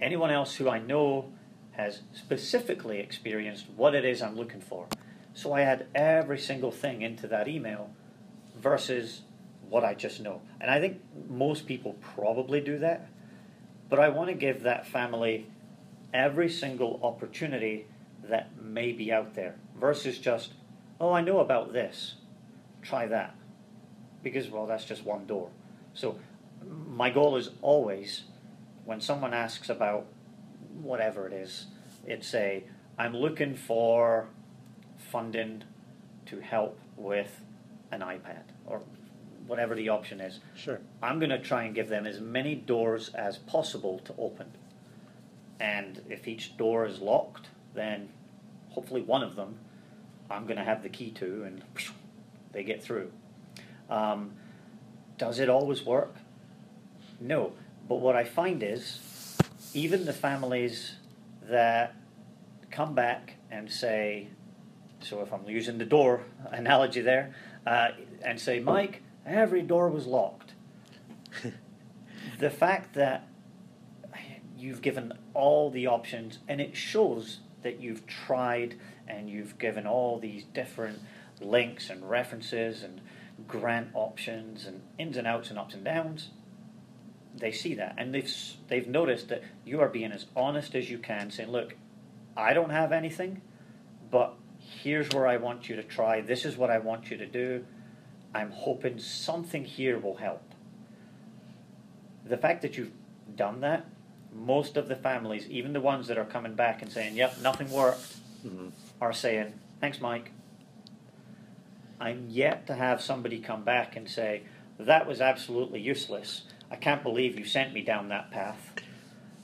[0.02, 1.32] anyone else who I know
[1.71, 4.88] has specifically experienced what it is I'm looking for.
[5.34, 7.91] So I add every single thing into that email
[8.58, 9.21] versus
[9.69, 10.41] what I just know.
[10.60, 10.99] And I think
[11.30, 13.08] most people probably do that.
[13.89, 15.47] But I want to give that family
[16.13, 17.86] every single opportunity
[18.23, 20.54] that may be out there versus just,
[20.99, 22.15] oh, I know about this.
[22.82, 23.36] Try that.
[24.21, 25.49] Because, well, that's just one door.
[25.93, 26.19] So
[26.88, 28.23] my goal is always
[28.89, 30.08] when someone asks about
[30.82, 31.67] whatever it is,
[32.08, 32.63] it's a,
[32.97, 34.25] I'm looking for
[34.97, 35.63] funding
[36.25, 37.39] to help with
[37.91, 38.82] an iPad or
[39.45, 40.39] whatever the option is.
[40.56, 40.82] Sure.
[41.04, 44.54] I'm going to try and give them as many doors as possible to open.
[45.60, 48.10] And if each door is locked, then
[48.69, 49.60] hopefully one of them
[50.32, 51.63] I'm going to have the key to, and
[52.54, 53.12] they get through.
[53.88, 54.32] Um,
[55.19, 56.15] does it always work?
[57.19, 57.54] No.
[57.89, 58.99] But what I find is,
[59.73, 60.95] even the families
[61.49, 61.95] that
[62.69, 64.28] come back and say,
[65.02, 67.34] so if I'm using the door analogy there,
[67.65, 67.89] uh,
[68.23, 70.54] and say, Mike, every door was locked.
[72.39, 73.28] the fact that
[74.56, 78.75] you've given all the options and it shows that you've tried
[79.08, 80.99] and you've given all these different
[81.41, 83.02] links and references and
[83.47, 86.30] grant options and ins and outs and ups and downs
[87.39, 88.34] they see that and they've
[88.67, 91.75] they've noticed that you are being as honest as you can saying look
[92.38, 93.41] I don't have anything
[94.12, 96.21] but here's where I want you to try.
[96.21, 97.65] This is what I want you to do.
[98.34, 100.41] I'm hoping something here will help.
[102.25, 102.91] The fact that you've
[103.36, 103.86] done that
[104.34, 107.69] most of the families even the ones that are coming back and saying yep nothing
[107.71, 108.71] worked Mhm.
[109.02, 110.32] are saying thanks Mike.
[111.99, 114.43] I'm yet to have somebody come back and say
[114.78, 118.74] that was absolutely useless I can't believe you sent me down that path.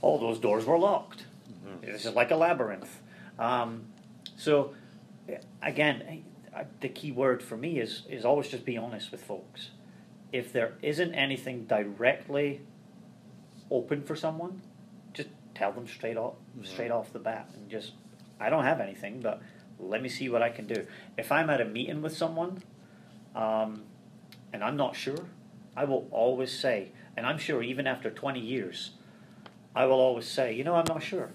[0.02, 1.26] All those doors were locked.
[1.82, 3.02] This is like a labyrinth.
[3.40, 3.86] Um,
[4.38, 4.74] so
[5.62, 6.24] again
[6.80, 9.70] the key word for me is is always just be honest with folks.
[10.32, 12.62] If there isn't anything directly
[13.72, 14.62] open for someone
[15.14, 17.94] just tell them straight off straight off the bat and just
[18.40, 19.42] I don't have anything but
[19.80, 20.86] let me see what I can do.
[21.18, 22.62] If I'm at a meeting with someone
[23.36, 23.84] um,
[24.54, 25.26] and I'm not sure
[25.76, 28.91] I will always say and I'm sure even after 20 years
[29.75, 31.32] I will always say you know I'm not sure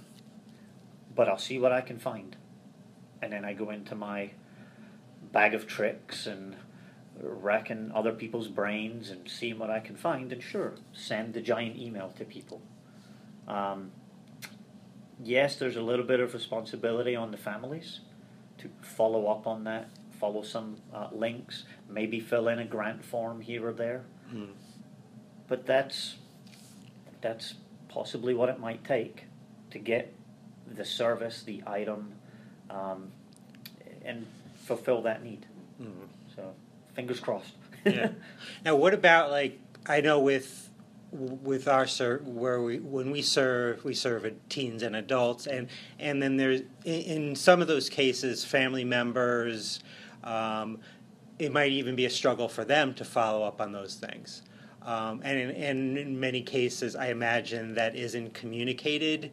[1.14, 2.36] but I'll see what I can find
[3.22, 4.30] and then I go into my
[5.32, 6.56] bag of tricks and
[7.22, 11.76] racking other people's brains and seeing what I can find, and sure, send the giant
[11.76, 12.62] email to people.
[13.46, 13.90] Um,
[15.22, 18.00] yes, there's a little bit of responsibility on the families
[18.58, 23.40] to follow up on that, follow some uh, links, maybe fill in a grant form
[23.40, 24.04] here or there.
[24.32, 24.50] Mm.
[25.50, 26.14] But that's
[27.20, 27.54] that's
[27.88, 29.24] possibly what it might take
[29.72, 30.14] to get
[30.66, 32.12] the service, the item,
[32.70, 33.10] um,
[34.04, 35.44] and fulfill that need.
[35.82, 36.07] Mhm.
[36.36, 36.55] So,
[36.94, 37.55] fingers crossed.
[37.84, 38.11] yeah.
[38.64, 40.70] Now, what about like I know with
[41.11, 45.66] with our ser- where we when we serve we serve teens and adults and
[45.98, 49.80] and then there's in, in some of those cases family members
[50.22, 50.78] um,
[51.40, 54.42] it might even be a struggle for them to follow up on those things
[54.83, 59.31] um, and in, and in many cases I imagine that isn't communicated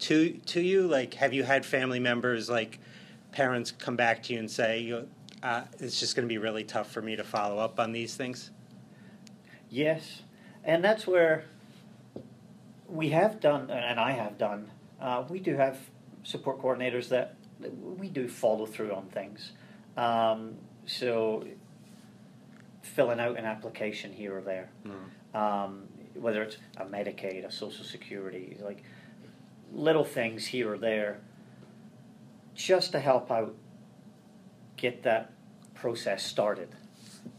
[0.00, 2.80] to to you like have you had family members like
[3.32, 5.04] parents come back to you and say
[5.44, 8.16] uh, it's just going to be really tough for me to follow up on these
[8.16, 8.50] things.
[9.68, 10.22] Yes,
[10.64, 11.44] and that's where
[12.88, 14.70] we have done, and I have done.
[14.98, 15.78] Uh, we do have
[16.22, 17.34] support coordinators that
[17.98, 19.52] we do follow through on things.
[19.98, 20.54] Um,
[20.86, 21.44] so,
[22.84, 24.68] filling out an application here or there,
[25.34, 28.82] um, whether it's a Medicaid, a Social Security, like
[29.72, 31.20] little things here or there,
[32.54, 33.54] just to help out
[34.76, 35.32] get that
[35.74, 36.68] process started.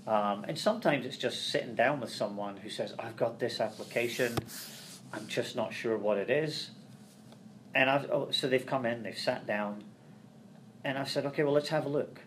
[0.07, 4.37] Um, and sometimes it's just sitting down with someone who says, I've got this application,
[5.13, 6.71] I'm just not sure what it is.
[7.73, 9.83] And I've, oh, so they've come in, they've sat down,
[10.83, 12.21] and I've said, okay, well, let's have a look.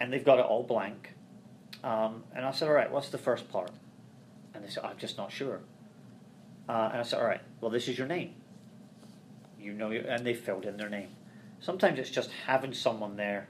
[0.00, 1.13] And they've got it all blank.
[1.84, 3.70] Um, and I said, all right, what's the first part?
[4.54, 5.60] And they said, I'm just not sure.
[6.66, 8.34] Uh, and I said, all right, well, this is your name.
[9.60, 11.10] You know, your, and they filled in their name.
[11.60, 13.48] Sometimes it's just having someone there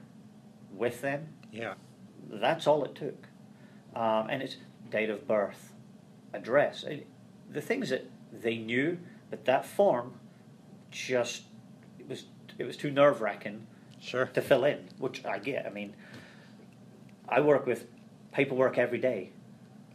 [0.73, 1.29] with them.
[1.51, 1.75] Yeah.
[2.29, 3.27] That's all it took.
[3.95, 4.57] Um, and it's
[4.89, 5.71] date of birth,
[6.33, 7.07] address, it,
[7.49, 8.97] the things that they knew,
[9.29, 10.15] but that form
[10.91, 11.43] just
[11.99, 12.25] it was
[12.57, 13.67] it was too nerve wracking
[14.01, 14.25] Sure.
[14.27, 15.65] to fill in, which I get.
[15.65, 15.95] I mean,
[17.27, 17.87] I work with
[18.39, 19.29] paperwork every day,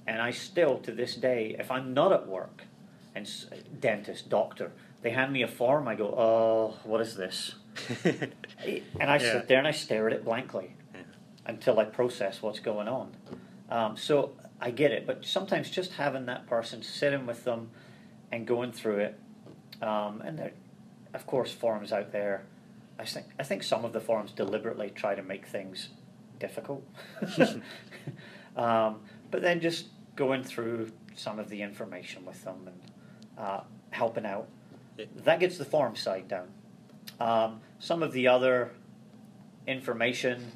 [0.06, 2.62] and I still, to this day, if I'm not at work,
[3.14, 3.46] and s-
[3.80, 4.72] dentist, doctor,
[5.02, 7.54] they hand me a form, I go, oh, what is this?
[9.00, 9.32] And I Yeah.
[9.32, 11.00] sit there and I stare at it blankly Yeah.
[11.46, 13.12] until I process what's going on.
[13.70, 17.70] Um, so I get it, but sometimes just having that person sitting with them
[18.32, 19.18] and going through it,
[19.82, 20.52] um, and there,
[21.14, 22.44] of course, forums out there.
[22.98, 25.88] I think I think some of the forums deliberately try to make things
[26.40, 26.82] difficult,
[28.56, 29.86] um, but then just
[30.16, 32.80] going through some of the information with them and
[33.38, 33.60] uh,
[33.90, 34.48] helping out.
[34.98, 35.04] Yeah.
[35.24, 36.48] That gets the forum side down.
[37.20, 38.72] Um, some of the other
[39.66, 40.52] information,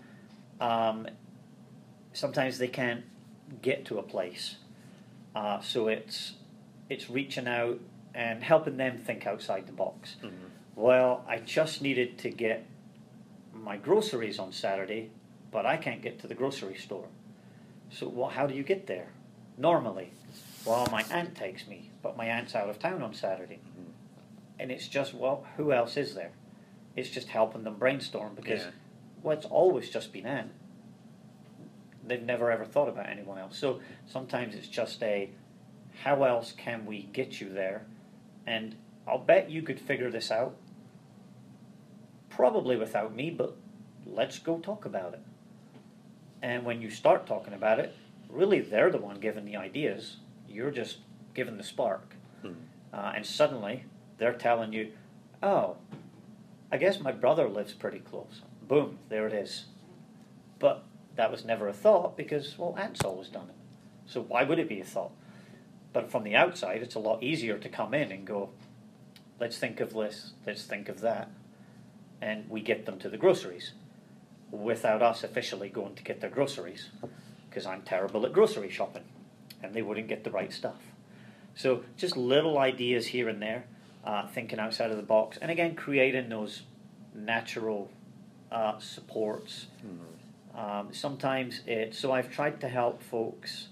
[0.60, 1.06] um,
[2.12, 3.04] sometimes they can't
[3.62, 4.56] get to a place,
[5.36, 6.34] uh, so it's
[6.90, 7.80] it's reaching out
[8.14, 10.16] and helping them think outside the box.
[10.22, 10.30] Mhm.
[10.76, 12.66] Well, I just needed to get
[13.52, 15.10] my groceries on Saturday,
[15.54, 17.06] but I can't get to the grocery store.
[17.88, 19.06] So, well, how do you get there?
[19.56, 20.10] Normally,
[20.66, 23.60] well, my aunt takes me, but my aunt's out of town on Saturday.
[23.60, 23.90] Mm-hmm.
[24.58, 26.32] And it's just, well, who else is there?
[26.96, 28.70] It's just helping them brainstorm because, Yeah.
[29.22, 30.50] well, it's always just been aunt.
[32.04, 33.56] They've never ever thought about anyone else.
[33.56, 35.30] So sometimes it's just a,
[36.02, 37.86] how else can we get you there?
[38.44, 38.74] And
[39.06, 40.56] I'll bet you could figure this out.
[42.28, 43.54] Probably without me, but
[44.04, 45.20] let's go talk about it.
[46.44, 47.96] And when you start talking about it,
[48.28, 50.18] really they're the one giving the ideas.
[50.46, 50.98] You're just
[51.32, 52.16] giving the spark.
[52.44, 52.56] Mhm.
[52.92, 53.84] Uh, and suddenly
[54.18, 54.92] they're telling you,
[55.42, 55.78] oh,
[56.70, 58.42] I guess my brother lives pretty close.
[58.68, 59.64] Boom, there it is.
[60.58, 60.84] But
[61.16, 63.56] that was never a thought because, well, Aunt's always done it.
[64.04, 65.12] So why would it be a thought?
[65.94, 68.50] But from the outside, it's a lot easier to come in and go,
[69.40, 71.30] let's think of this, let's think of that.
[72.20, 73.72] And we get them to the groceries
[74.54, 76.90] without us officially going to get their groceries
[77.48, 79.04] because I'm terrible at grocery shopping
[79.62, 80.80] and they wouldn't get the right stuff.
[81.54, 83.64] So just little ideas here and there,
[84.04, 86.62] uh, thinking outside of the box, and again, creating those
[87.14, 87.90] natural
[88.50, 89.66] uh, supports.
[90.58, 93.68] Um, sometimes it, so I've tried to help folks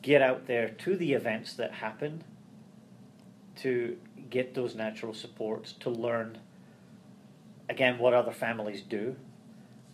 [0.00, 2.24] get out there to the events that happen
[3.56, 3.96] to
[4.30, 6.38] get those natural supports, to learn
[7.68, 9.16] again what other families do.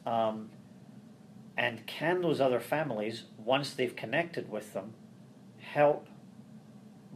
[0.07, 0.51] Um,
[1.57, 4.95] and can those other families, once they've connected with them,
[5.61, 6.07] help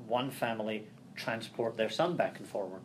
[0.06, 2.82] one family transport their son back and forward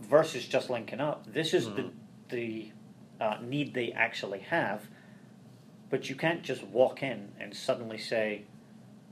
[0.00, 1.30] versus just linking up?
[1.32, 1.90] This is the,
[2.30, 2.72] the
[3.20, 4.88] uh, need they actually have,
[5.90, 8.42] but you can't just walk in and suddenly say,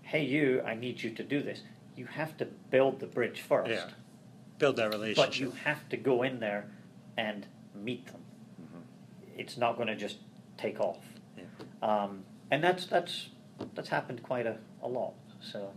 [0.02, 1.60] hey, you, I need you to do this.
[1.96, 3.70] You have to build the bridge first.
[3.70, 3.90] Yeah.
[4.58, 5.30] Build that relationship.
[5.30, 6.70] But you have to go in there
[7.16, 8.22] and meet them.
[9.36, 10.18] It's not going to just
[10.58, 10.98] take off.
[11.36, 11.44] Yeah.
[11.82, 13.28] Um, and that's that's
[13.74, 15.14] that's happened quite a, a lot.
[15.40, 15.70] So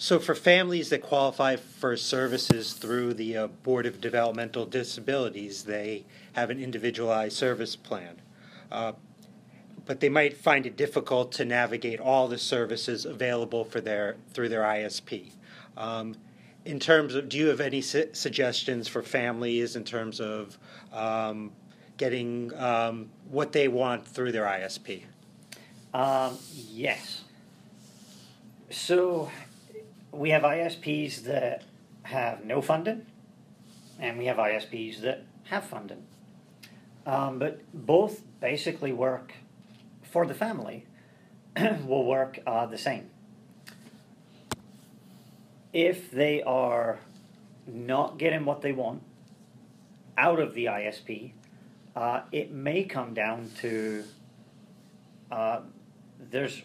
[0.00, 6.04] So, for families that qualify for services through the uh, Board of Developmental Disabilities, they
[6.34, 8.22] have an individualized service plan.
[8.70, 8.92] Uh,
[9.86, 14.50] but they might find it difficult to navigate all the services available for their through
[14.50, 15.32] their ISP.
[15.76, 16.14] Um,
[16.68, 20.58] in terms of, do you have any su- suggestions for families in terms of
[20.92, 21.50] um,
[21.96, 25.04] getting um, what they want through their ISP?
[25.94, 27.22] um, yes.
[28.70, 29.30] So
[30.12, 31.64] we have ISPs that
[32.02, 33.06] have no funding,
[33.98, 36.02] and we have ISPs that have funding.
[37.06, 39.32] Um, but both basically work
[40.02, 40.84] for the family.
[41.86, 43.08] will work uh, the same.
[45.78, 46.98] If they are
[47.64, 49.00] not getting what they want
[50.16, 51.34] out of the ISP,
[51.94, 54.02] uh, it may come down to
[55.30, 55.60] uh,
[56.32, 56.64] there's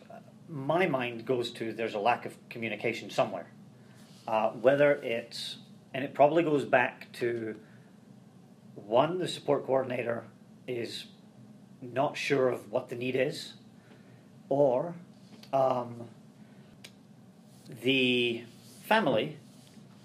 [0.49, 3.45] my mind goes to there's a lack of communication somewhere.
[4.28, 5.57] Uh, whether it's
[5.93, 7.55] and it probably goes back to
[8.74, 10.24] one the support coordinator
[10.68, 11.05] is
[11.84, 13.53] not sure of what the need is,
[14.49, 14.95] or
[15.53, 16.07] um,
[17.84, 18.43] the
[18.84, 19.38] family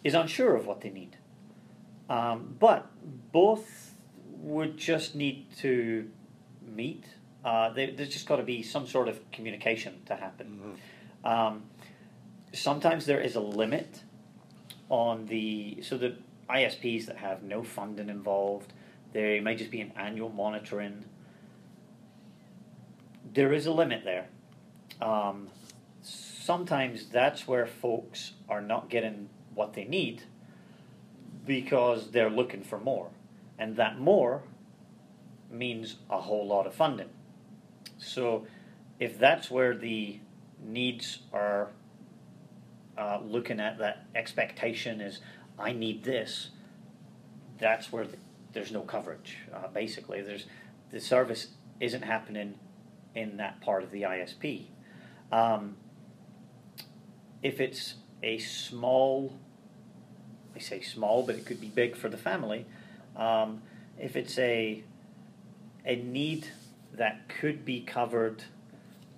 [0.05, 1.17] is unsure of what they need.
[2.09, 2.91] Um, but
[3.33, 3.95] both
[4.39, 6.09] would just need to
[6.67, 7.05] meet.
[7.45, 10.79] Uh, there, there's just got to be some sort of communication to happen.
[11.25, 11.65] Um,
[12.53, 14.03] sometimes there is a limit
[14.89, 16.17] on the so the
[16.49, 18.73] ISPs that have no funding involved.
[19.13, 21.05] There may just be an annual monitoring.
[23.35, 24.29] There is a limit there.
[25.03, 25.49] Um,
[26.49, 30.23] sometimes that's where folks are not getting what they need
[31.45, 33.11] because they're looking for more,
[33.59, 34.41] and that more
[35.51, 37.11] means a whole lot of funding.
[37.99, 38.47] So,
[38.99, 40.21] if that's where the
[40.59, 41.69] needs are
[42.97, 45.21] uh, looking at that expectation is
[45.59, 46.49] I need this,
[47.59, 48.17] that's where the,
[48.55, 49.37] there's no coverage.
[49.55, 50.47] Uh, basically, there's
[50.93, 52.55] the service isn't happening
[53.15, 54.69] in that part of the ISP.
[55.31, 55.77] Um,
[57.43, 59.39] if it's a small,
[60.55, 62.67] I say small, but it could be big for the family.
[63.17, 63.63] Um,
[63.99, 64.83] if it's a
[65.85, 66.47] a need
[66.93, 68.45] that could be covered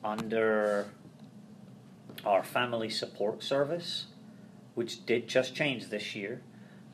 [0.04, 0.86] under
[2.24, 4.06] our family support service,
[4.74, 6.42] which did just change this year.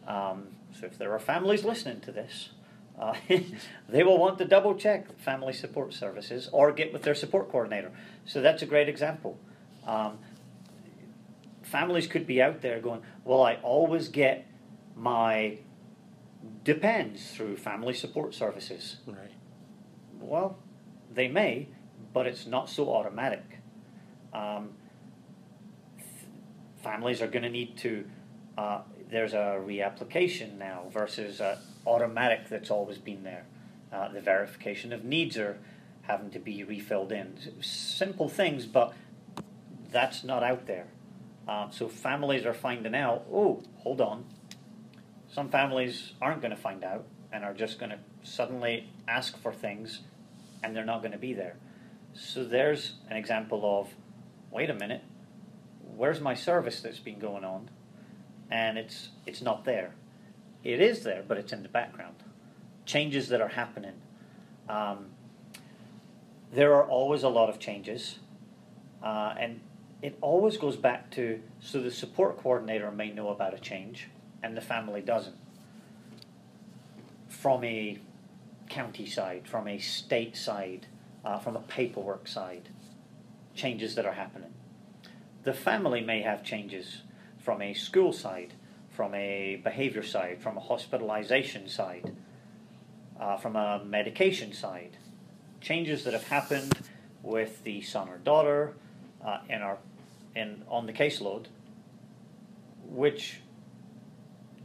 [0.07, 2.51] Um, so if there are families listening to this,
[2.99, 3.15] uh,
[3.89, 7.93] they will want to double check family support services or get with their support coordinator.
[8.25, 9.39] So that's a great example.
[9.87, 10.19] Um,
[11.67, 14.47] families could be out there going, Well, I always get
[14.95, 15.59] my
[16.65, 18.97] depends through family support services.
[19.07, 19.33] Right.
[20.21, 20.59] Well,
[21.13, 21.69] they may,
[22.13, 23.45] but it's not so automatic.
[24.33, 24.71] Um,
[26.83, 28.05] families are going to need to.
[28.57, 33.45] Uh, there's a reapplication now versus a automatic that's always been there.
[33.93, 35.59] Uh, the verification of needs are
[36.03, 37.37] having to be refilled in.
[37.61, 38.93] Simple things, but
[39.91, 40.87] that's not out there.
[41.49, 43.25] Um, so families are finding out.
[43.33, 44.25] Oh, hold on.
[45.33, 49.53] Some families aren't going to find out and are just going to suddenly ask for
[49.53, 50.01] things,
[50.63, 51.57] and they're not going to be there.
[52.15, 53.95] So there's an example of,
[54.51, 55.03] wait a minute,
[55.97, 57.71] where's my service that's been going on?
[58.51, 59.95] And it's it's not there.
[60.63, 62.15] It is there, but it's in the background.
[62.85, 63.95] Changes that are happening.
[64.69, 65.07] Um,
[66.53, 68.19] there are always a lot of changes,
[69.03, 69.61] uh, and
[70.03, 74.09] it always goes back to so the support coordinator may know about a change,
[74.43, 75.37] and the family doesn't.
[77.29, 77.99] From a
[78.69, 80.87] county side, from a state side,
[81.25, 82.69] uh, from a paperwork side,
[83.55, 84.53] changes that are happening.
[85.45, 87.03] The family may have changes
[87.39, 88.55] from a school side,
[88.91, 92.15] from a behavior side, from a hospitalization side,
[93.19, 94.99] uh, from a medication side.
[95.61, 96.73] Changes that have happened
[97.23, 98.75] with the son or daughter
[99.27, 99.79] uh, in our
[100.35, 101.47] in on the caseload,
[102.89, 103.41] which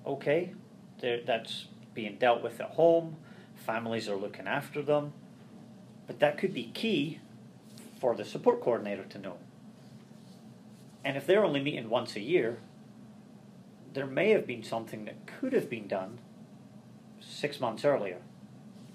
[0.05, 0.53] okay,
[1.01, 3.17] that's being dealt with at home.
[3.55, 5.13] Families are looking after them,
[6.07, 7.19] but that could be key
[7.99, 9.37] for the support coordinator to know.
[11.03, 12.57] And if they're only meeting once a year,
[13.93, 16.19] there may have been something that could have been done
[17.19, 18.17] six months earlier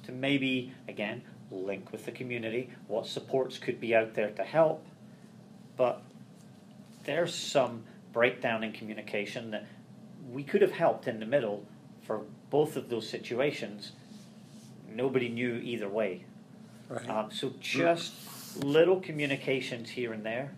[0.04, 4.84] to maybe, again, link with the community, what supports could be out there to help.
[5.76, 6.02] But
[7.04, 9.66] there's some breakdown in communication that
[10.30, 11.64] we could have helped in the middle
[12.02, 13.92] for both of those situations.
[14.88, 16.24] Nobody knew either way.
[16.88, 17.08] Right.
[17.08, 18.14] Um, so just
[18.64, 20.52] little communications here and there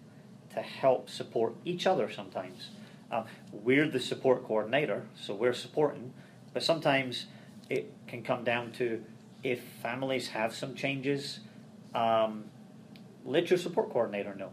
[0.54, 2.70] to help support each other sometimes.
[3.10, 6.12] Um, we're the support coordinator, so we're supporting,
[6.52, 7.26] but sometimes
[7.70, 9.02] it can come down to
[9.42, 11.40] if families have some changes,
[11.94, 12.44] um,
[13.24, 14.52] let your support coordinator know.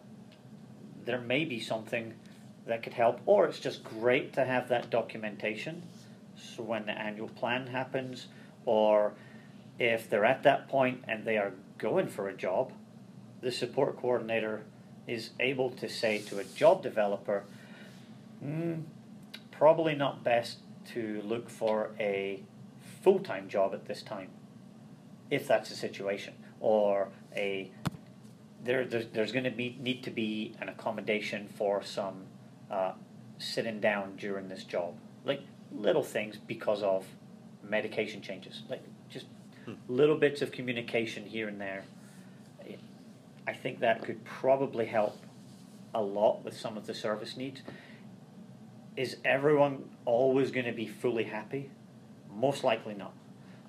[1.06, 2.14] There may be something
[2.66, 5.84] that could help, or it's just great to have that documentation.
[6.36, 8.28] So when the annual plan happens,
[8.66, 9.14] or
[9.80, 12.72] if they're at that point and they are going for a job,
[13.42, 14.64] the support coordinator
[15.08, 17.44] is able to say to a job developer,
[18.44, 18.82] mm,
[19.52, 20.58] probably not best
[20.94, 22.42] to look for a
[23.04, 24.30] full time job at this time,
[25.30, 27.70] if that's the situation, or a
[28.66, 32.24] there, there's, there's going to be need to be an accommodation for some
[32.70, 32.94] uh,
[33.38, 35.42] sitting down during this job, like
[35.72, 37.06] little things because of
[37.64, 39.28] medication changes, like just
[39.88, 41.84] little bits of communication here and there.
[43.48, 45.18] I think that could probably help
[45.94, 47.62] a lot with some of the service needs.
[48.98, 51.70] Is everyone always going to be fully happy?
[52.34, 53.14] Most likely not.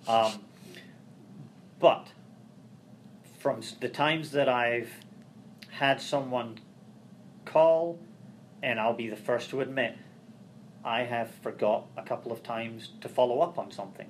[0.09, 0.41] Um,
[1.79, 2.09] but
[3.47, 4.91] from the times that I've
[5.71, 6.59] had someone
[7.45, 7.97] call,
[8.61, 9.95] and I'll be the first to admit,
[10.85, 14.09] I have forgot a couple of times to follow up on something.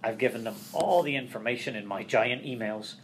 [0.00, 2.94] I've given them all the information in my giant emails,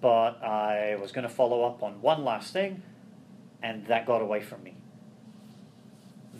[0.00, 2.82] but I was going to follow up on one last thing,
[3.62, 4.74] and that got away from me.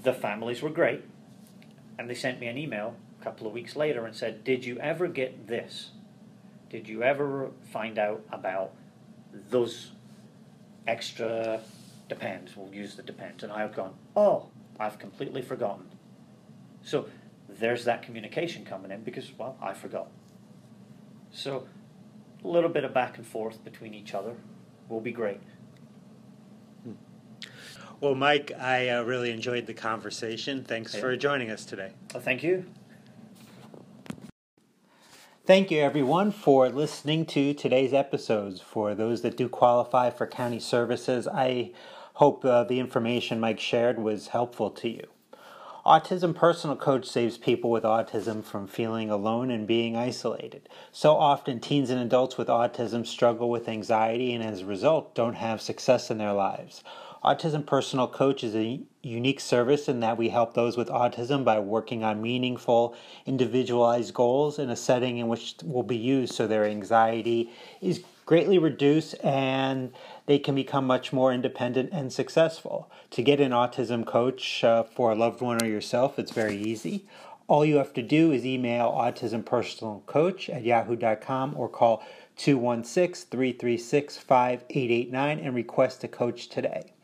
[0.02, 1.04] the families were great,
[1.96, 4.76] and they sent me an email a couple of weeks later and said, "Did you
[4.80, 5.90] ever get this?
[6.70, 8.72] Did you ever find out about
[9.50, 9.90] those
[10.86, 11.60] extra
[12.08, 12.56] depends?
[12.56, 14.48] We'll use the depends." And I've gone, "Oh,
[14.78, 15.86] I've completely forgotten."
[16.82, 17.08] So
[17.48, 20.08] there's that communication coming in because well, I forgot.
[21.32, 21.66] So
[22.42, 24.36] a little bit of back and forth between each other
[24.88, 25.40] will be great.
[28.00, 30.64] Well, Mike, I uh, really enjoyed the conversation.
[30.64, 31.00] Thanks Yeah.
[31.00, 31.92] for joining us today.
[32.14, 32.64] Well, thank you.
[35.50, 38.60] Thank you, everyone, for listening to today's episodes.
[38.60, 41.72] For those that do qualify for county services, I
[42.14, 45.08] hope uh, the information Mike shared was helpful to you.
[45.84, 50.68] Autism Personal Coach saves people with autism from feeling alone and being isolated.
[50.92, 55.34] So often, teens and adults with autism struggle with anxiety and as a result don't
[55.34, 56.84] have success in their lives.
[57.22, 61.58] Autism Personal Coach is a unique service in that we help those with autism by
[61.58, 62.96] working on meaningful,
[63.26, 67.50] individualized goals in a setting in which will be used so their anxiety
[67.82, 69.92] is greatly reduced and
[70.24, 72.90] they can become much more independent and successful.
[73.10, 77.04] To get an autism coach uh, for a loved one or yourself, it's very easy.
[77.48, 82.02] All you have to do is email autismpersonalcoach at yahoo.com or call
[82.38, 86.94] 216 336 5889 and request a coach today.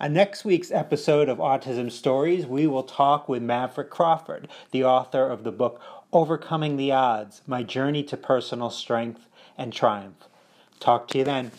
[0.00, 5.28] On next week's episode of Autism Stories, we will talk with Maverick Crawford, the author
[5.28, 5.80] of the book
[6.12, 10.24] Overcoming the Odds My Journey to Personal Strength and Triumph.
[10.80, 11.52] Talk to you then.